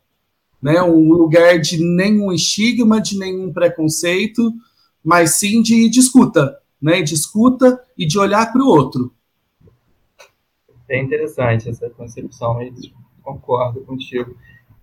[0.60, 0.82] né?
[0.82, 4.52] Um lugar de nenhum estigma, de nenhum preconceito,
[5.04, 9.10] mas sim de discuta, né, de escuta e de olhar para o outro.
[10.86, 12.58] É interessante essa concepção,
[13.22, 14.36] concordo contigo.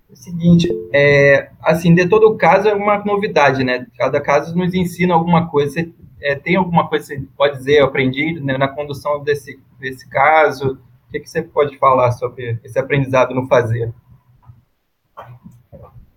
[0.10, 3.86] É o seguinte, é, assim, de todo caso é uma novidade, né?
[4.00, 5.74] Cada caso nos ensina alguma coisa.
[5.74, 9.60] Você, é, tem alguma coisa que você pode dizer, eu aprendi né, na condução desse,
[9.80, 10.80] desse caso?
[11.08, 13.94] O que, que você pode falar sobre esse aprendizado no fazer?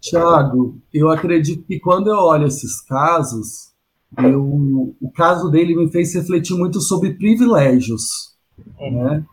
[0.01, 3.74] Tiago, eu acredito que quando eu olho esses casos,
[4.19, 8.35] eu, o caso dele me fez refletir muito sobre privilégios,
[8.79, 9.05] uhum.
[9.05, 9.25] né?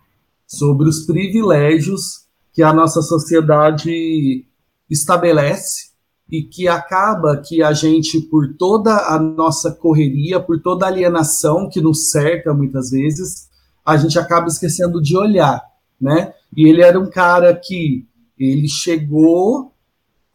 [0.45, 4.45] sobre os privilégios que a nossa sociedade
[4.89, 5.91] estabelece
[6.29, 11.69] e que acaba que a gente, por toda a nossa correria, por toda a alienação
[11.69, 13.49] que nos cerca muitas vezes,
[13.85, 15.61] a gente acaba esquecendo de olhar,
[15.99, 16.33] né?
[16.55, 18.05] E ele era um cara que
[18.37, 19.70] ele chegou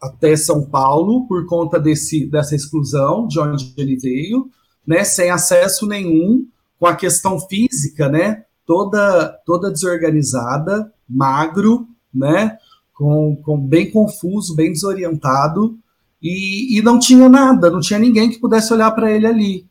[0.01, 4.49] até São Paulo por conta desse, dessa exclusão de onde ele veio,
[4.85, 5.03] né?
[5.03, 6.47] Sem acesso nenhum,
[6.79, 8.43] com a questão física, né?
[8.65, 12.57] Toda toda desorganizada, magro, né?
[12.93, 15.77] Com, com bem confuso, bem desorientado
[16.21, 19.65] e, e não tinha nada, não tinha ninguém que pudesse olhar para ele ali.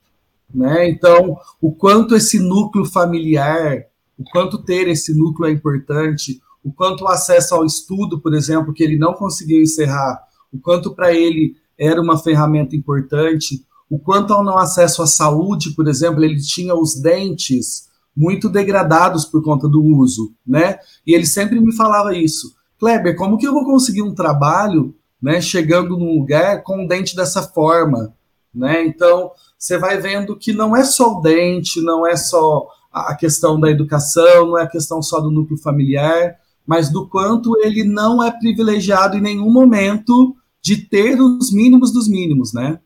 [0.54, 0.88] Né?
[0.88, 3.84] Então, o quanto esse núcleo familiar,
[4.18, 8.72] o quanto ter esse núcleo é importante, o quanto o acesso ao estudo, por exemplo,
[8.72, 10.20] que ele não conseguiu encerrar,
[10.52, 15.76] o quanto para ele era uma ferramenta importante, o quanto ao não acesso à saúde,
[15.76, 20.80] por exemplo, ele tinha os dentes muito degradados por conta do uso, né?
[21.06, 22.56] E ele sempre me falava isso.
[22.80, 27.14] Kleber, como que eu vou conseguir um trabalho né, chegando num lugar com o dente
[27.14, 28.12] dessa forma,
[28.52, 28.84] né?
[28.84, 33.60] Então, você vai vendo que não é só o dente, não é só a questão
[33.60, 36.34] da educação, não é a questão só do núcleo familiar,
[36.66, 42.08] mas do quanto ele não é privilegiado em nenhum momento de ter os mínimos dos
[42.08, 42.80] mínimos, né?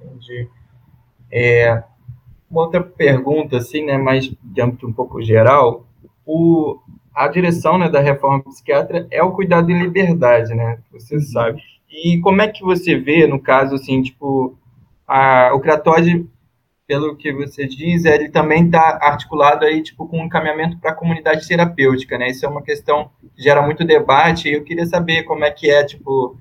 [0.00, 0.48] Entendi.
[1.32, 1.84] É,
[2.50, 5.86] uma outra pergunta, assim, né, mais de âmbito um pouco geral,
[6.26, 6.80] o,
[7.14, 10.78] a direção né, da reforma psiquiátrica é o cuidado em liberdade, né?
[10.92, 11.22] Você uhum.
[11.22, 11.62] sabe.
[11.88, 14.56] E como é que você vê, no caso, assim, tipo,
[15.06, 16.28] a, o Cratode,
[16.90, 20.94] pelo que você diz, ele também está articulado aí, tipo, com um encaminhamento para a
[20.94, 22.28] comunidade terapêutica, né?
[22.28, 25.70] Isso é uma questão que gera muito debate e eu queria saber como é que
[25.70, 26.36] é, tipo,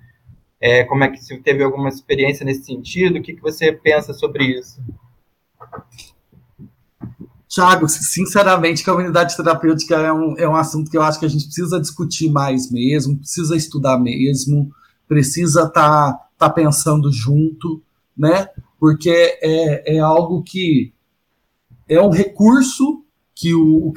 [0.59, 4.11] é, como é que se teve alguma experiência nesse sentido, o que, que você pensa
[4.11, 4.81] sobre isso?
[7.47, 11.45] Tiago, sinceramente, comunidade terapêutica é um, é um assunto que eu acho que a gente
[11.45, 14.71] precisa discutir mais mesmo, precisa estudar mesmo,
[15.07, 17.83] precisa estar tá, tá pensando junto,
[18.17, 18.49] né?
[18.79, 19.09] Porque
[19.41, 20.93] é, é algo que
[21.87, 23.03] é um recurso
[23.35, 23.93] que o, o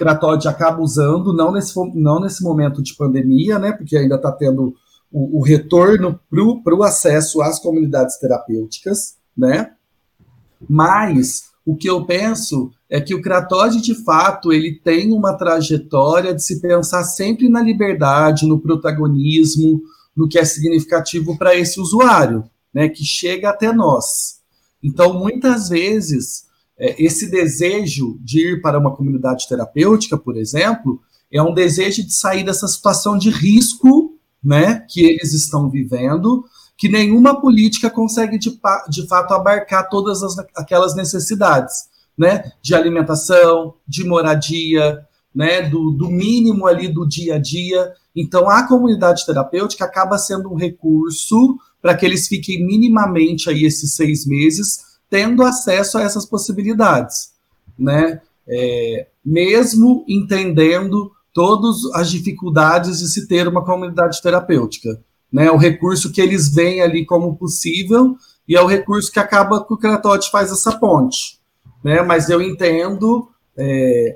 [0.48, 3.72] acaba usando, não nesse, não nesse momento de pandemia, né?
[3.72, 4.74] Porque ainda está tendo
[5.10, 6.18] o, o retorno
[6.64, 9.72] para o acesso às comunidades terapêuticas, né?
[10.68, 16.34] Mas o que eu penso é que o Cratode, de fato, ele tem uma trajetória
[16.34, 19.80] de se pensar sempre na liberdade, no protagonismo,
[20.14, 24.41] no que é significativo para esse usuário, né, que chega até nós.
[24.82, 26.44] Então, muitas vezes,
[26.78, 31.00] é, esse desejo de ir para uma comunidade terapêutica, por exemplo,
[31.32, 36.44] é um desejo de sair dessa situação de risco né, que eles estão vivendo,
[36.76, 38.58] que nenhuma política consegue de,
[38.90, 41.72] de fato abarcar todas as, aquelas necessidades,
[42.18, 42.50] né?
[42.60, 45.62] De alimentação, de moradia, né?
[45.62, 47.92] Do, do mínimo ali do dia a dia.
[48.14, 53.94] Então, a comunidade terapêutica acaba sendo um recurso para que eles fiquem minimamente aí esses
[53.94, 57.32] seis meses tendo acesso a essas possibilidades,
[57.78, 58.20] né?
[58.48, 65.00] É, mesmo entendendo todas as dificuldades de se ter uma comunidade terapêutica
[65.32, 65.50] né?
[65.50, 68.16] O recurso que eles veem ali como possível
[68.46, 71.40] e é o recurso que acaba que o Kratote faz essa ponte,
[71.82, 72.02] né?
[72.02, 74.14] Mas eu entendo é,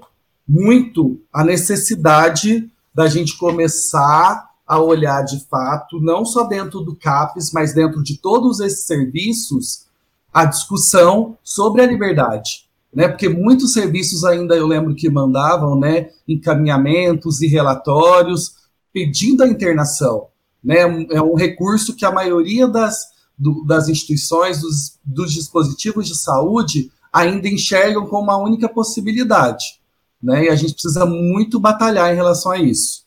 [0.48, 7.52] muito a necessidade da gente começar a olhar de fato, não só dentro do CAPES,
[7.52, 9.86] mas dentro de todos esses serviços,
[10.32, 12.66] a discussão sobre a liberdade.
[12.94, 18.54] Né, porque muitos serviços ainda eu lembro que mandavam né, encaminhamentos e relatórios
[18.90, 20.28] pedindo a internação
[20.66, 20.78] né,
[21.12, 26.90] é um recurso que a maioria das, do, das instituições, dos, dos, dispositivos de saúde,
[27.12, 29.75] ainda enxergam como uma única possibilidade.
[30.22, 33.04] Né, e a gente precisa muito batalhar em relação a isso.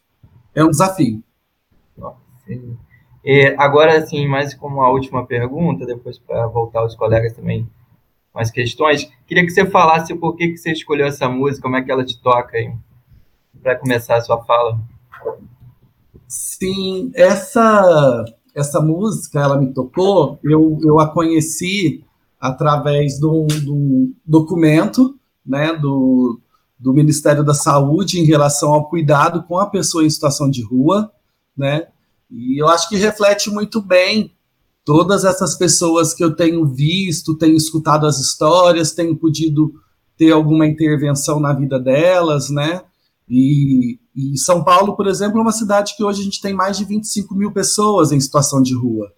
[0.54, 1.24] É um desafio.
[3.26, 7.70] É, agora, assim, mais como a última pergunta, depois para voltar aos colegas também
[8.34, 11.82] mais questões, queria que você falasse por que, que você escolheu essa música, como é
[11.82, 12.72] que ela te toca aí,
[13.62, 14.80] para começar a sua fala.
[16.28, 22.04] Sim, essa essa música, ela me tocou, eu, eu a conheci
[22.40, 26.40] através de um, de um documento né, do,
[26.80, 31.12] do Ministério da Saúde em relação ao cuidado com a pessoa em situação de rua,
[31.56, 31.88] né?
[32.32, 34.32] E eu acho que reflete muito bem
[34.86, 39.74] todas essas pessoas que eu tenho visto, tenho escutado as histórias, tenho podido
[40.18, 42.82] ter alguma intervenção na vida delas, né?
[43.30, 46.78] E, e, São Paulo, por exemplo, é uma cidade que hoje a gente tem mais
[46.78, 49.14] de 25 mil pessoas em situação de rua.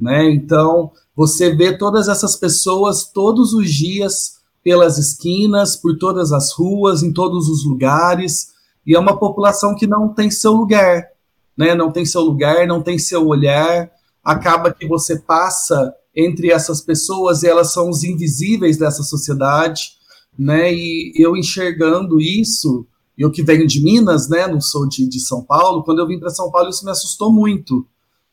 [0.00, 0.30] Né?
[0.32, 7.02] Então, você vê todas essas pessoas todos os dias pelas esquinas, por todas as ruas,
[7.02, 8.48] em todos os lugares,
[8.86, 11.10] e é uma população que não tem seu lugar.
[11.56, 13.90] né, não tem seu lugar, não tem seu olhar,
[14.24, 19.92] acaba que você passa entre essas pessoas e elas são os invisíveis dessa sociedade,
[20.38, 20.72] né?
[20.72, 22.86] E eu enxergando isso,
[23.18, 24.46] eu que venho de Minas, né?
[24.46, 25.82] Não sou de, de São Paulo.
[25.84, 27.86] Quando eu vim para São Paulo, isso me assustou muito,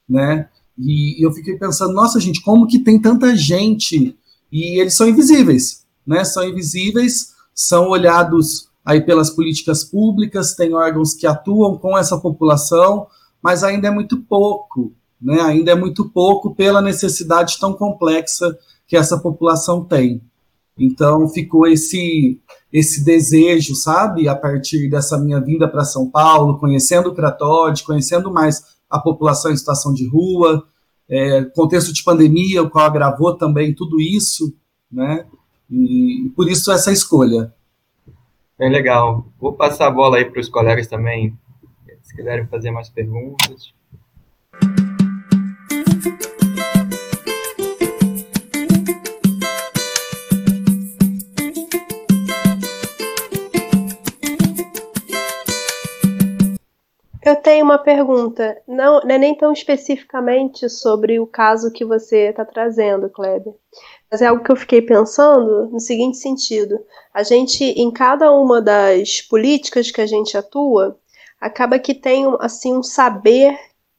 [0.07, 0.47] né?
[0.77, 4.17] E eu fiquei pensando, nossa gente, como que tem tanta gente
[4.51, 5.78] e eles são invisíveis,
[6.09, 6.25] né?
[6.25, 13.05] São invisíveis, são olhados aí pelas políticas públicas, tem órgãos que atuam com essa população,
[13.41, 14.91] mas ainda é muito pouco,
[15.21, 15.39] né?
[15.41, 20.19] Ainda é muito pouco pela necessidade tão complexa que essa população tem.
[20.75, 22.41] Então ficou esse
[22.71, 28.31] esse desejo, sabe, a partir dessa minha vinda para São Paulo, conhecendo o Cratode, conhecendo
[28.31, 30.63] mais a população em situação de rua,
[31.09, 34.53] é, contexto de pandemia, o qual agravou também tudo isso,
[34.91, 35.25] né?
[35.69, 37.53] E por isso essa escolha.
[38.57, 39.25] Bem legal.
[39.39, 41.37] Vou passar a bola aí para os colegas também,
[42.01, 43.73] se quiserem fazer mais perguntas.
[57.29, 62.29] Eu tenho uma pergunta, não, não é nem tão especificamente sobre o caso que você
[62.29, 63.53] está trazendo, Kleber,
[64.11, 66.79] mas é algo que eu fiquei pensando no seguinte sentido:
[67.13, 70.97] a gente, em cada uma das políticas que a gente atua,
[71.39, 73.57] acaba que tem assim um saber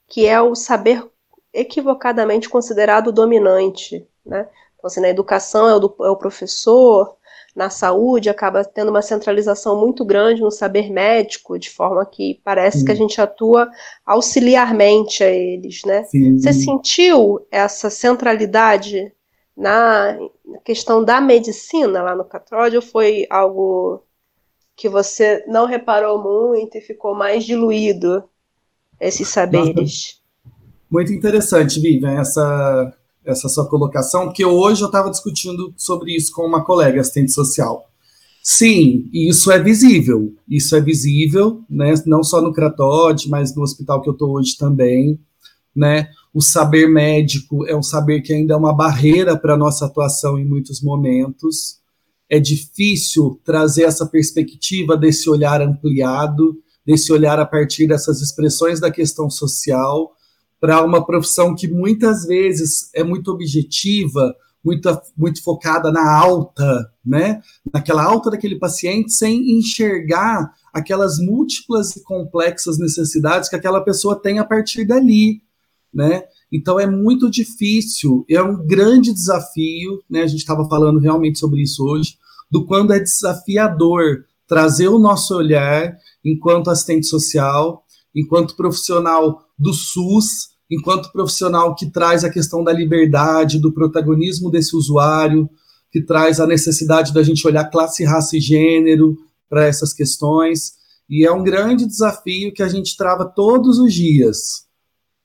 [0.08, 1.06] que é o saber
[1.52, 4.48] equivocadamente considerado dominante, né?
[4.76, 7.16] Então, assim, na educação é o, do, é o professor,
[7.54, 12.84] na saúde acaba tendo uma centralização muito grande no saber médico, de forma que parece
[12.84, 13.70] que a gente atua
[14.06, 16.04] auxiliarmente a eles, né?
[16.04, 16.38] Sim.
[16.38, 19.12] Você sentiu essa centralidade
[19.60, 20.18] na
[20.64, 24.02] questão da medicina lá no Catrode ou foi algo
[24.74, 28.24] que você não reparou muito e ficou mais diluído
[28.98, 30.18] esses saberes?
[30.90, 36.42] Muito interessante, Vivian, essa essa sua colocação, porque hoje eu estava discutindo sobre isso com
[36.42, 37.86] uma colega assistente social.
[38.42, 40.34] Sim, isso é visível.
[40.48, 41.92] Isso é visível, né?
[42.06, 45.20] Não só no Cratode, mas no hospital que eu estou hoje também,
[45.74, 46.08] né?
[46.32, 50.38] O saber médico é um saber que ainda é uma barreira para a nossa atuação
[50.38, 51.80] em muitos momentos.
[52.28, 56.56] É difícil trazer essa perspectiva desse olhar ampliado,
[56.86, 60.12] desse olhar a partir dessas expressões da questão social,
[60.60, 67.40] para uma profissão que muitas vezes é muito objetiva, muito, muito focada na alta, né?
[67.72, 74.38] Naquela alta daquele paciente, sem enxergar aquelas múltiplas e complexas necessidades que aquela pessoa tem
[74.38, 75.42] a partir dali,
[75.92, 76.24] né?
[76.52, 80.22] Então é muito difícil, é um grande desafio, né?
[80.22, 82.16] A gente estava falando realmente sobre isso hoje,
[82.50, 90.50] do quando é desafiador trazer o nosso olhar enquanto assistente social, enquanto profissional do SUS,
[90.70, 95.48] enquanto profissional que traz a questão da liberdade, do protagonismo desse usuário,
[95.92, 99.16] que traz a necessidade da gente olhar classe, raça e gênero
[99.48, 100.72] para essas questões.
[101.08, 104.64] E é um grande desafio que a gente trava todos os dias,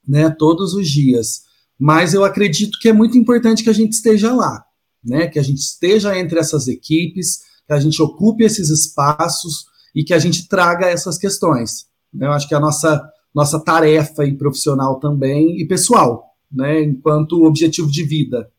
[0.08, 0.30] né?
[0.30, 1.44] Todos os dias.
[1.78, 4.64] Mas eu acredito que é muito importante que a gente esteja lá,
[5.04, 5.28] né?
[5.28, 10.14] Que a gente esteja entre essas equipes, que a gente ocupe esses espaços e que
[10.14, 11.88] a gente traga essas questões.
[12.20, 17.92] Eu acho que a nossa nossa tarefa e profissional também e pessoal, né, enquanto objetivo
[17.92, 18.50] de vida.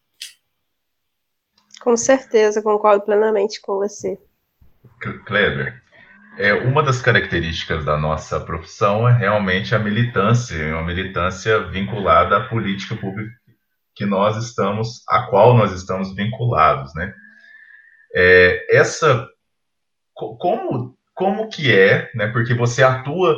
[1.80, 4.18] Com certeza, concordo plenamente com você.
[5.24, 5.82] Kleber,
[6.38, 12.36] é, uma das características da nossa profissão é realmente a militância, é uma militância vinculada
[12.36, 13.32] à política pública
[13.94, 17.14] que nós estamos, a qual nós estamos vinculados, né?
[18.14, 19.26] É, essa,
[20.14, 22.26] como, como que é, né?
[22.28, 23.36] Porque você atua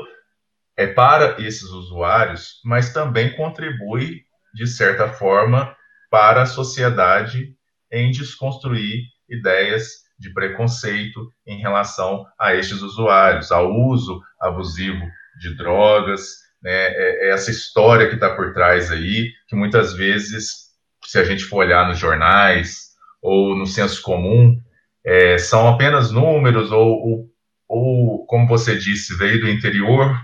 [0.76, 4.22] é para esses usuários, mas também contribui,
[4.54, 5.76] de certa forma,
[6.10, 7.52] para a sociedade
[7.90, 15.04] em desconstruir ideias de preconceito em relação a estes usuários, ao uso abusivo
[15.40, 20.68] de drogas, né, é, é essa história que está por trás aí, que muitas vezes,
[21.04, 22.88] se a gente for olhar nos jornais
[23.22, 24.60] ou no senso comum,
[25.04, 27.30] é, são apenas números ou, ou,
[27.68, 30.14] ou, como você disse, veio do interior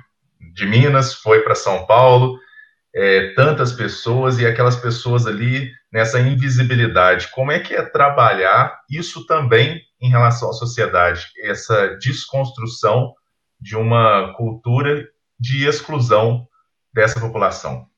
[0.52, 2.38] de Minas, foi para São Paulo,
[2.94, 7.28] é, tantas pessoas e aquelas pessoas ali nessa invisibilidade.
[7.32, 13.12] Como é que é trabalhar isso também em relação à sociedade, essa desconstrução
[13.60, 15.08] de uma cultura
[15.40, 16.46] de exclusão
[16.92, 17.88] dessa população?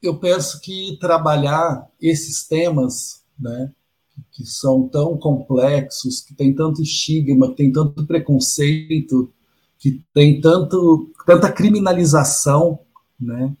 [0.00, 3.72] Eu penso que trabalhar esses temas, né,
[4.30, 9.33] que são tão complexos, que tem tanto estigma, que tem tanto preconceito,
[9.84, 12.78] que tem tanto, tanta criminalização,
[13.20, 13.54] né?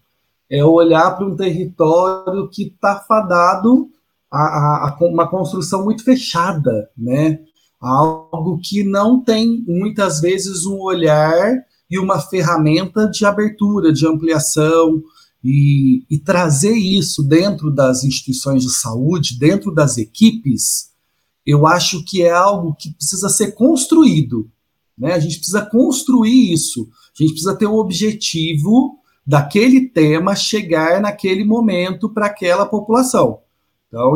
[0.48, 3.90] É olhar para um território que está fadado
[4.30, 7.40] a, a, a, uma construção muito fechada, né?
[7.78, 15.02] Algo que não tem muitas vezes um olhar e uma ferramenta de abertura, de ampliação,
[15.44, 20.88] e, e, trazer isso dentro das instituições de saúde, dentro das equipes,
[21.44, 24.50] eu acho que é algo que precisa ser construído.
[24.96, 25.12] Né?
[25.12, 26.88] A gente precisa construir isso.
[27.18, 33.40] A gente precisa ter um objetivo daquele tema chegar naquele momento para aquela população.
[33.88, 34.14] Então,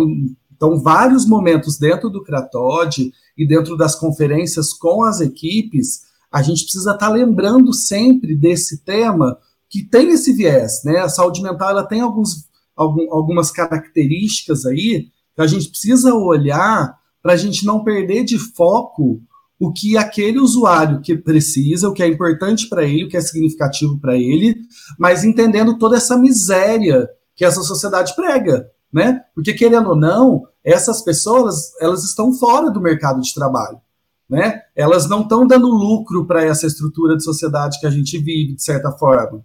[0.58, 6.00] então, vários momentos dentro do Cratod e dentro das conferências com as equipes,
[6.32, 9.38] a gente precisa estar tá lembrando sempre desse tema
[9.70, 10.98] que tem esse viés, né?
[10.98, 16.98] A saúde mental ela tem alguns, algum, algumas características aí que a gente precisa olhar
[17.22, 19.22] para a gente não perder de foco
[19.58, 23.20] o que aquele usuário que precisa, o que é importante para ele, o que é
[23.20, 24.56] significativo para ele,
[24.98, 29.20] mas entendendo toda essa miséria que essa sociedade prega, né?
[29.34, 33.80] Porque querendo ou não, essas pessoas elas estão fora do mercado de trabalho,
[34.28, 34.62] né?
[34.76, 38.62] Elas não estão dando lucro para essa estrutura de sociedade que a gente vive de
[38.62, 39.44] certa forma.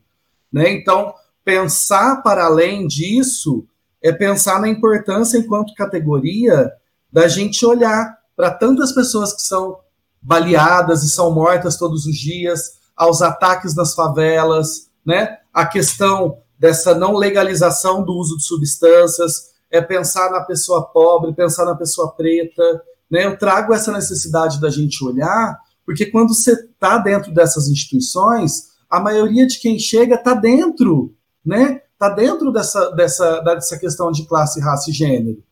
[0.52, 0.72] Né?
[0.72, 3.66] Então, pensar para além disso
[4.02, 6.72] é pensar na importância, enquanto categoria,
[7.12, 9.78] da gente olhar para tantas pessoas que são
[10.24, 15.38] baleadas e são mortas todos os dias, aos ataques nas favelas, né?
[15.54, 21.66] a questão dessa não legalização do uso de substâncias, é pensar na pessoa pobre, pensar
[21.66, 22.64] na pessoa preta.
[23.10, 23.26] Né?
[23.26, 29.00] Eu trago essa necessidade da gente olhar, porque quando você está dentro dessas instituições, a
[29.00, 31.82] maioria de quem chega está dentro, né?
[31.94, 35.44] Está dentro dessa, dessa, dessa questão de classe, raça e gênero.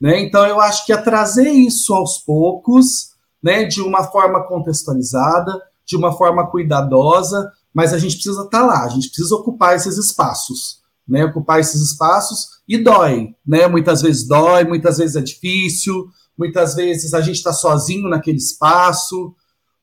[0.00, 0.20] Né?
[0.20, 3.15] Então, eu acho que é trazer isso aos poucos,
[3.46, 8.66] né, de uma forma contextualizada, de uma forma cuidadosa, mas a gente precisa estar tá
[8.66, 14.02] lá, a gente precisa ocupar esses espaços, né, ocupar esses espaços e dói, né, muitas
[14.02, 19.32] vezes dói, muitas vezes é difícil, muitas vezes a gente está sozinho naquele espaço,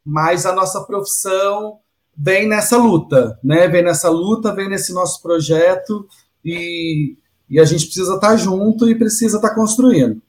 [0.06, 1.78] mas a nossa profissão
[2.18, 3.70] vem nessa luta, né?
[3.70, 6.06] Vem nessa luta, vem nesse nosso projeto
[6.44, 7.16] e,
[7.50, 10.22] e a gente precisa estar tá junto e precisa estar tá construindo.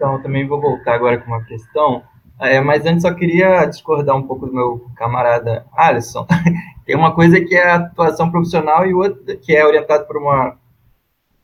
[0.00, 2.02] Então, também vou voltar agora com uma questão,
[2.40, 6.26] é, mas antes só queria discordar um pouco do meu camarada Alisson.
[6.86, 10.56] Tem uma coisa que é a atuação profissional e outra que é orientado por uma,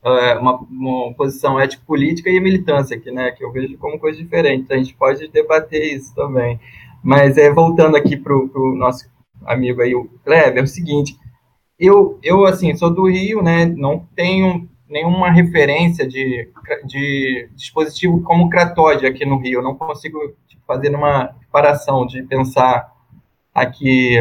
[0.03, 4.73] é, uma, uma posição ético-política e militância, que, né, que eu vejo como coisa diferente.
[4.73, 6.59] A gente pode debater isso também.
[7.05, 9.05] Mas é, voltando aqui para o nosso
[9.45, 11.15] amigo aí, o Kleber, é o seguinte,
[11.79, 16.49] eu, eu, assim, sou do Rio, né, não tenho nenhuma referência de,
[16.85, 20.19] de dispositivo como o Cratod aqui no Rio, eu não consigo
[20.67, 22.93] fazer uma comparação de pensar
[23.55, 24.19] aqui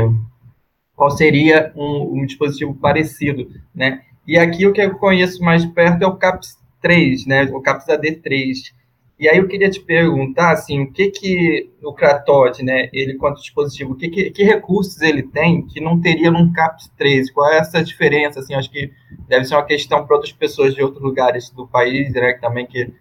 [0.95, 4.01] qual seria um, um, dispositivo parecido, né?
[4.25, 7.43] E aqui o que eu conheço mais perto é o CAPS 3, né?
[7.51, 8.73] O CAPS AD3,
[9.17, 13.39] e aí eu queria te perguntar, assim, o que que o Cratod, né, ele quanto
[13.39, 17.31] dispositivo, o que, que, que, recursos ele tem que não teria num CAPS 3?
[17.31, 18.91] Qual é essa diferença, assim, acho que
[19.27, 22.91] deve ser uma questão para outras pessoas de outros lugares do país, né, também que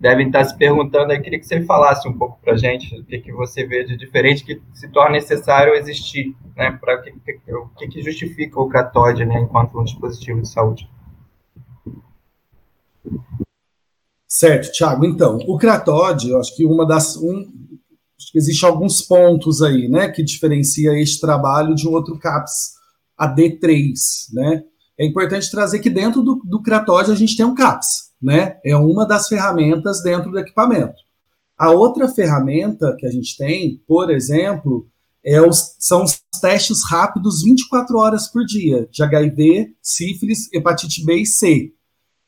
[0.00, 3.04] devem estar se perguntando, eu queria que você falasse um pouco para a gente o
[3.04, 7.12] que, que você vê de diferente que se torna necessário existir, né, para o que,
[7.76, 10.88] que, que justifica o Cratod, né, enquanto um dispositivo de saúde.
[14.28, 15.06] Certo, Thiago.
[15.06, 17.16] Então, o Cratod, eu acho que uma das.
[17.16, 17.40] Um,
[18.18, 22.74] acho que existe alguns pontos aí, né, que diferencia este trabalho de um outro CAPS
[23.18, 23.92] AD3,
[24.32, 24.64] né?
[24.98, 28.58] É importante trazer que dentro do, do a gente tem um CAPS, né?
[28.64, 30.96] É uma das ferramentas dentro do equipamento.
[31.56, 34.88] A outra ferramenta que a gente tem, por exemplo,
[35.24, 41.22] é os, são os testes rápidos 24 horas por dia de HIV, sífilis, hepatite B
[41.22, 41.72] e C.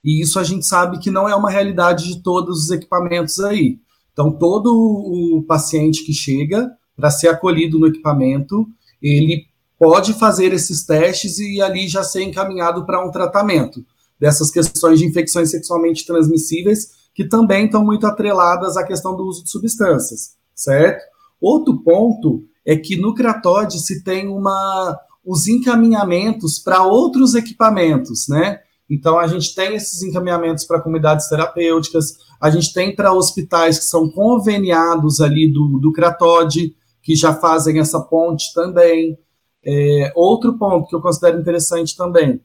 [0.04, 3.78] E isso a gente sabe que não é uma realidade de todos os equipamentos aí.
[4.12, 8.66] Então, todo o paciente que chega para ser acolhido no equipamento,
[9.00, 9.46] ele
[9.78, 13.84] pode fazer esses testes e ali já ser encaminhado para um tratamento
[14.20, 19.42] dessas questões de infecções sexualmente transmissíveis, que também estão muito atreladas à questão do uso
[19.42, 21.02] de substâncias, certo?
[21.40, 28.60] Outro ponto é que no Cratod se tem uma, os encaminhamentos para outros equipamentos, né?
[28.90, 33.84] Então, a gente tem esses encaminhamentos para comunidades terapêuticas, a gente tem para hospitais que
[33.84, 39.16] são conveniados ali do, do Cratod, que já fazem essa ponte também.
[39.64, 42.40] É, outro ponto que eu considero interessante também,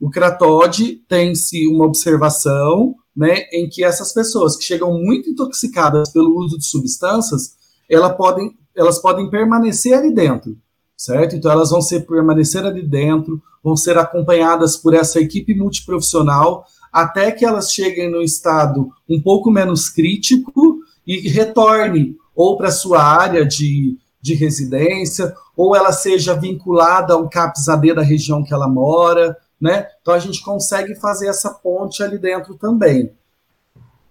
[0.00, 6.36] o Cratod tem-se uma observação né, em que essas pessoas que chegam muito intoxicadas pelo
[6.36, 7.54] uso de substâncias,
[7.88, 10.56] ela podem, elas podem permanecer ali dentro,
[10.96, 11.36] certo?
[11.36, 17.32] Então elas vão ser permanecer ali dentro, vão ser acompanhadas por essa equipe multiprofissional até
[17.32, 23.44] que elas cheguem no estado um pouco menos crítico e retorne ou para sua área
[23.44, 29.86] de, de residência, ou ela seja vinculada ao CAPS-AD da região que ela mora, né?
[30.00, 33.12] Então a gente consegue fazer essa ponte ali dentro também.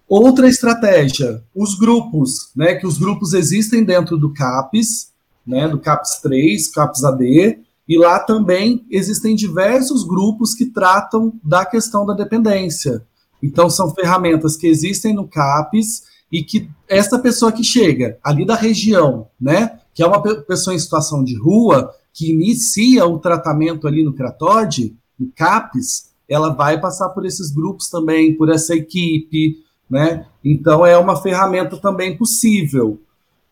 [0.08, 2.76] Outra estratégia, os grupos, né?
[2.76, 5.12] Que os grupos existem dentro do CAPS,
[5.47, 5.68] né?
[5.68, 12.06] Do CAPS 3, CAPS AD, e lá também existem diversos grupos que tratam da questão
[12.06, 13.06] da dependência.
[13.42, 18.56] Então são ferramentas que existem no CAPS e que essa pessoa que chega ali da
[18.56, 19.80] região, né?
[19.94, 24.96] Que é uma pessoa em situação de rua, que inicia o tratamento ali no CRATOD,
[25.20, 29.58] no CAPES, ela vai passar por esses grupos também, por essa equipe,
[29.90, 30.26] né?
[30.44, 33.00] Então é uma ferramenta também possível.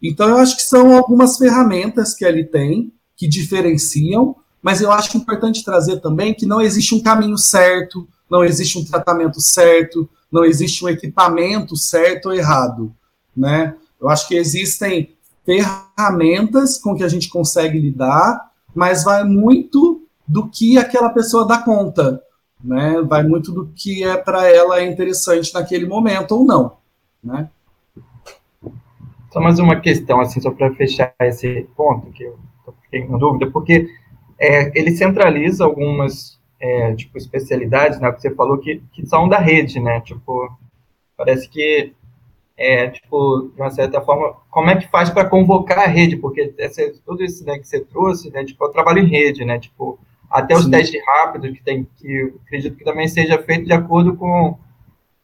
[0.01, 5.15] Então eu acho que são algumas ferramentas que ele tem que diferenciam, mas eu acho
[5.15, 10.43] importante trazer também que não existe um caminho certo, não existe um tratamento certo, não
[10.43, 12.91] existe um equipamento certo ou errado,
[13.37, 13.75] né?
[14.01, 15.15] Eu acho que existem
[15.45, 21.59] ferramentas com que a gente consegue lidar, mas vai muito do que aquela pessoa dá
[21.59, 22.19] conta,
[22.59, 23.03] né?
[23.03, 26.77] Vai muito do que é para ela interessante naquele momento ou não,
[27.23, 27.47] né?
[29.31, 32.39] Só mais uma questão, assim, só para fechar esse ponto que eu
[32.91, 33.87] fiquei com dúvida, porque
[34.37, 38.11] é, ele centraliza algumas é, tipo especialidades, né?
[38.11, 40.01] Que você falou que, que são da rede, né?
[40.01, 40.51] Tipo,
[41.15, 41.93] parece que
[42.57, 46.17] é, tipo, de uma certa forma, como é que faz para convocar a rede?
[46.17, 49.57] Porque essa, tudo isso né, que você trouxe, né, tipo, eu trabalho em rede, né,
[49.57, 49.97] tipo,
[50.29, 50.71] até os Sim.
[50.71, 54.57] testes rápidos, que tem que acredito que também seja feito de acordo com,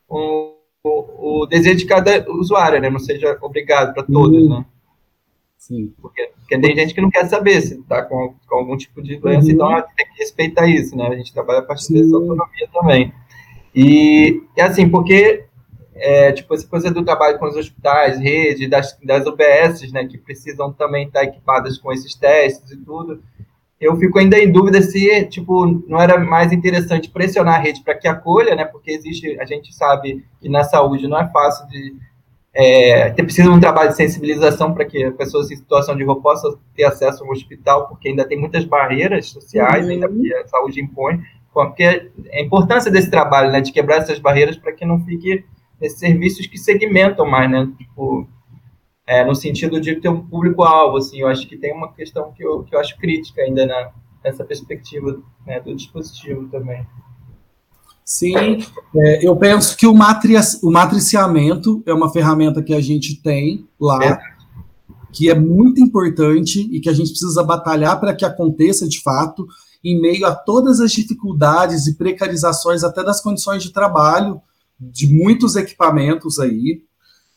[0.07, 2.89] com o, o, desejo de cada usuário, né?
[2.89, 4.59] Não seja obrigado para todos, uhum.
[4.59, 4.65] né?
[5.67, 5.93] Sim.
[6.01, 9.17] Porque, porque, tem gente que não quer saber se está com, com, algum tipo de
[9.17, 9.53] doença, uhum.
[9.53, 11.07] então tem que respeitar isso, né?
[11.07, 11.95] A gente trabalha a partir Sim.
[11.95, 13.13] dessa autonomia também.
[13.75, 15.43] E, e assim, porque
[15.93, 20.17] é, tipo, essa coisa do trabalho com os hospitais, rede, das, das UBSs, né, que
[20.17, 23.21] precisam também estar equipadas com esses testes e tudo,
[23.79, 27.95] eu fico ainda em dúvida se, tipo, não era mais interessante pressionar a rede para
[27.95, 28.65] que acolha, né?
[28.65, 31.93] Porque existe, a gente sabe que na saúde não é fácil de
[32.53, 36.57] é, precisa de um trabalho de sensibilização para que pessoas em situação de rua possam
[36.75, 39.91] ter acesso ao hospital, porque ainda tem muitas barreiras sociais, uhum.
[39.91, 41.21] ainda que a saúde impõe,
[41.53, 45.43] porque a importância desse trabalho, né, de quebrar essas barreiras para que não fique
[45.81, 48.27] esses serviços que segmentam mais, né, tipo,
[49.05, 52.43] é, no sentido de ter um público-alvo, assim, eu acho que tem uma questão que
[52.43, 53.91] eu, que eu acho crítica ainda na,
[54.23, 56.85] nessa perspectiva né, do dispositivo também.
[58.07, 60.33] Sim, é, eu penso que o, matri
[60.63, 64.17] o matriciamento é uma ferramenta que a gente tem lá, é.
[65.11, 69.45] que é muito importante e que a gente precisa batalhar para que aconteça de fato,
[69.83, 74.41] em meio a todas as dificuldades e precarizações até das condições de trabalho
[74.79, 76.83] de muitos equipamentos aí.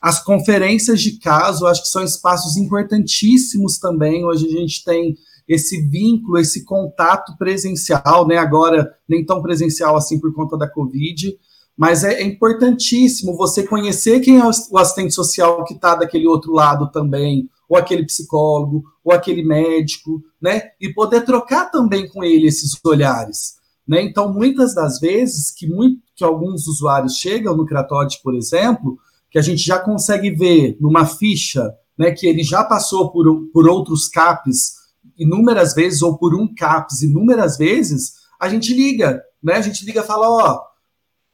[0.00, 4.24] As conferências de caso, acho que são espaços importantíssimos também.
[4.24, 5.16] Hoje a gente tem
[5.50, 8.36] esse vínculo, esse contato presencial, né?
[8.36, 11.36] Agora nem tão presencial assim por conta da Covid,
[11.76, 16.52] mas é, é importantíssimo você conhecer quem é o assistente social que está daquele outro
[16.52, 20.62] lado também, ou aquele psicólogo, ou aquele médico, né?
[20.80, 23.54] E poder trocar também com ele esses olhares.
[23.88, 24.02] Né?
[24.02, 28.96] Então, muitas das vezes que, muito, que alguns usuários chegam no Cratode, por exemplo,
[29.28, 33.68] que a gente já consegue ver numa ficha né, que ele já passou por, por
[33.68, 34.79] outros CAPs
[35.20, 39.54] inúmeras vezes, ou por um CAPs inúmeras vezes, a gente liga, né?
[39.54, 40.60] A gente liga e fala, ó,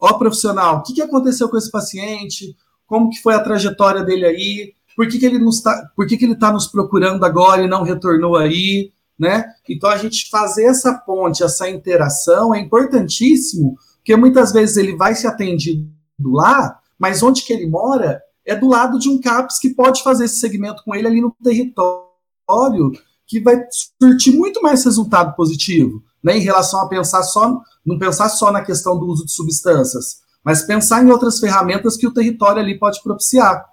[0.01, 2.57] ó, profissional, o que, que aconteceu com esse paciente?
[2.87, 4.75] Como que foi a trajetória dele aí?
[4.97, 7.69] Por que, que ele nos tá, por que, que ele está nos procurando agora e
[7.69, 8.91] não retornou aí?
[9.19, 9.45] Né?
[9.69, 15.15] Então a gente fazer essa ponte, essa interação é importantíssimo, porque muitas vezes ele vai
[15.15, 15.89] se atendido
[16.25, 20.27] lá, mas onde que ele mora é do lado de um CAPS que pode fazer
[20.27, 22.93] esse segmento com ele ali no território,
[23.27, 23.57] que vai
[23.99, 28.63] surtir muito mais resultado positivo, né, em relação a pensar só, não pensar só na
[28.63, 33.03] questão do uso de substâncias, mas pensar em outras ferramentas que o território ali pode
[33.03, 33.65] propiciar.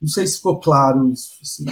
[0.00, 1.64] Não sei se ficou claro isso, se,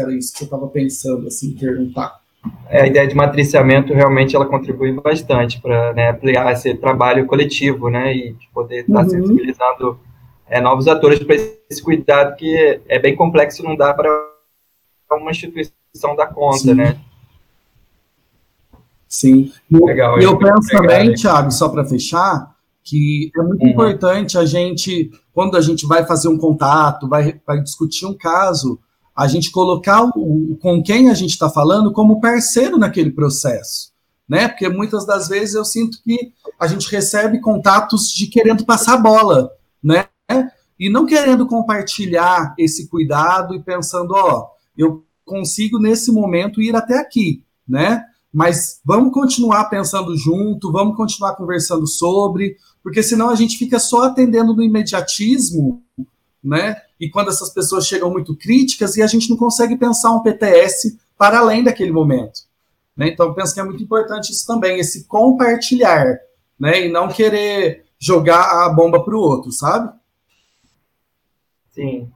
[0.00, 2.20] era isso que você estava pensando, assim, perguntar.
[2.68, 7.88] É, a ideia de matriciamento realmente ela contribui bastante para né, ampliar esse trabalho coletivo,
[7.88, 9.10] né, e poder estar tá uhum.
[9.10, 9.98] sensibilizando
[10.46, 14.08] é, novos atores para esse cuidado que é bem complexo, não dá para
[15.12, 15.73] uma instituição
[16.16, 16.74] dar conta, Sim.
[16.74, 17.00] né?
[19.08, 19.52] Sim.
[19.70, 20.20] Legal.
[20.20, 23.70] E eu, penso também, Thiago, só para fechar, que é muito uhum.
[23.70, 28.78] importante a gente, quando a gente vai fazer um contato, vai, vai discutir um caso,
[29.14, 33.92] a gente colocar o, com quem a gente está falando como parceiro naquele processo,
[34.28, 34.48] né?
[34.48, 39.52] Porque muitas das vezes eu sinto que a gente recebe contatos de querendo passar bola,
[39.82, 40.06] né?
[40.76, 46.98] E não querendo compartilhar esse cuidado e pensando, ó, eu consigo nesse momento ir até
[46.98, 48.04] aqui, né?
[48.32, 54.04] Mas vamos continuar pensando junto, vamos continuar conversando sobre, porque senão a gente fica só
[54.04, 55.82] atendendo no imediatismo,
[56.42, 56.76] né?
[57.00, 60.98] E quando essas pessoas chegam muito críticas e a gente não consegue pensar um PTS
[61.16, 62.40] para além daquele momento.
[62.96, 63.08] Né?
[63.08, 66.18] Então, penso que é muito importante isso também, esse compartilhar,
[66.58, 66.86] né?
[66.86, 69.92] E não querer jogar a bomba para o outro, sabe?
[71.70, 72.10] Sim.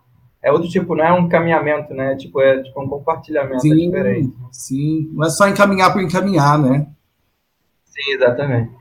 [0.49, 2.17] É outro tipo, não é um encaminhamento, né?
[2.17, 4.35] Tipo, é tipo um compartilhamento é sim, é diferente.
[4.51, 6.87] Sim, não é só encaminhar por encaminhar, né?
[7.85, 8.73] Sim, exatamente.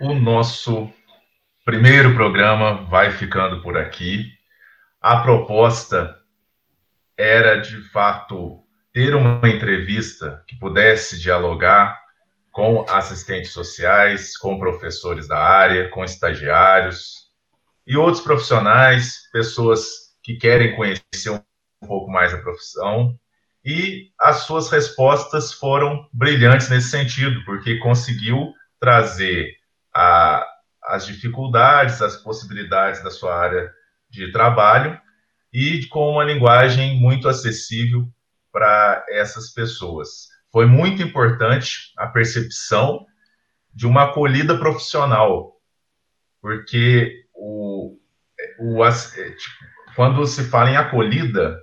[0.00, 0.88] O nosso
[1.62, 4.24] primeiro programa vai ficando por aqui.
[4.98, 6.16] A proposta
[7.14, 8.62] era, de fato,
[8.94, 12.00] ter uma entrevista que pudesse dialogar
[12.50, 17.21] com assistentes sociais, com professores da área, com estagiários,
[17.86, 19.80] e outros profissionais, pessoas
[20.22, 23.18] que querem conhecer um pouco mais a profissão.
[23.64, 29.54] E as suas respostas foram brilhantes nesse sentido, porque conseguiu trazer
[29.94, 30.44] a,
[30.84, 33.70] as dificuldades, as possibilidades da sua área
[34.10, 35.00] de trabalho
[35.52, 38.08] e com uma linguagem muito acessível
[38.50, 40.28] para essas pessoas.
[40.50, 43.06] Foi muito importante a percepção
[43.72, 45.54] de uma acolhida profissional,
[46.40, 47.98] porque o,
[48.60, 49.64] o, é, tipo,
[49.96, 51.58] quando se fala em acolhida,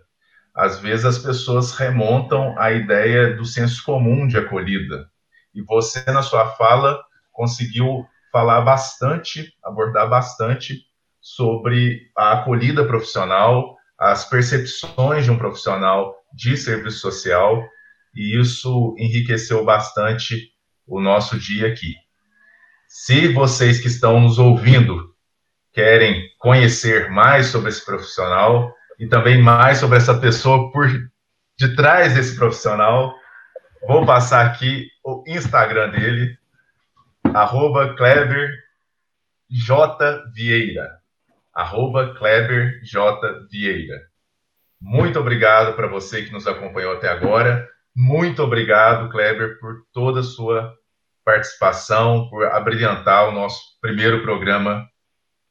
[0.54, 5.10] às vezes as pessoas remontam à ideia do senso comum de acolhida.
[5.56, 7.02] E você, na sua fala,
[7.32, 10.82] conseguiu falar bastante, abordar bastante
[11.22, 17.66] sobre a acolhida profissional, as percepções de um profissional de serviço social,
[18.14, 20.52] e isso enriqueceu bastante
[20.86, 21.96] o nosso dia aqui.
[22.88, 25.10] Se vocês que estão nos ouvindo
[25.74, 30.88] querem conhecer mais sobre esse profissional e também mais sobre essa pessoa por
[31.58, 33.14] de trás desse profissional,
[33.86, 36.38] vou passar aqui o Instagram dele,
[37.34, 38.50] arroba Kleber
[39.50, 40.24] J.
[40.34, 41.00] Vieira.
[41.54, 43.48] Arroba Kleber J.
[43.52, 44.08] Vieira.
[44.80, 47.68] Muito obrigado para você que nos acompanhou até agora.
[47.94, 50.74] Muito obrigado, Kleber, por toda a sua
[51.26, 54.88] participação, por abrilhantar o nosso primeiro programa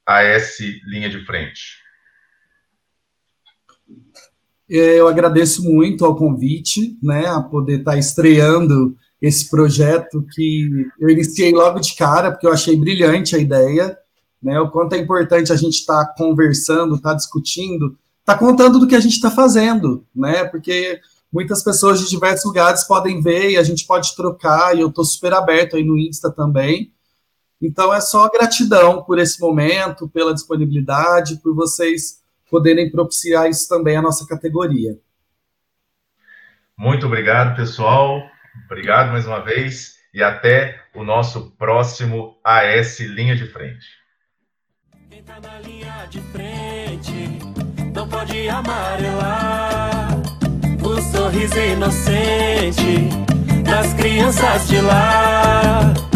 [0.09, 1.79] AS Linha de Frente.
[4.71, 11.11] É, eu agradeço muito ao convite, né, a poder estar estreando esse projeto que eu
[11.11, 13.99] iniciei logo de cara, porque eu achei brilhante a ideia,
[14.43, 18.39] né, o quanto é importante a gente estar tá conversando, estar tá discutindo, estar tá
[18.39, 21.01] contando do que a gente está fazendo, né, porque
[21.33, 25.05] muitas pessoas de diversos lugares podem ver e a gente pode trocar, e eu estou
[25.05, 26.93] super aberto aí no Insta também,
[27.61, 33.97] então é só gratidão por esse momento, pela disponibilidade, por vocês poderem propiciar isso também
[33.97, 34.97] à nossa categoria.
[36.77, 38.23] Muito obrigado, pessoal.
[38.67, 43.87] Obrigado mais uma vez e até o nosso próximo AS Linha de Frente.
[45.11, 47.39] Quem tá na linha de frente
[47.95, 50.11] não pode amarelar
[50.83, 53.09] o sorriso inocente
[53.65, 56.08] das crianças de lá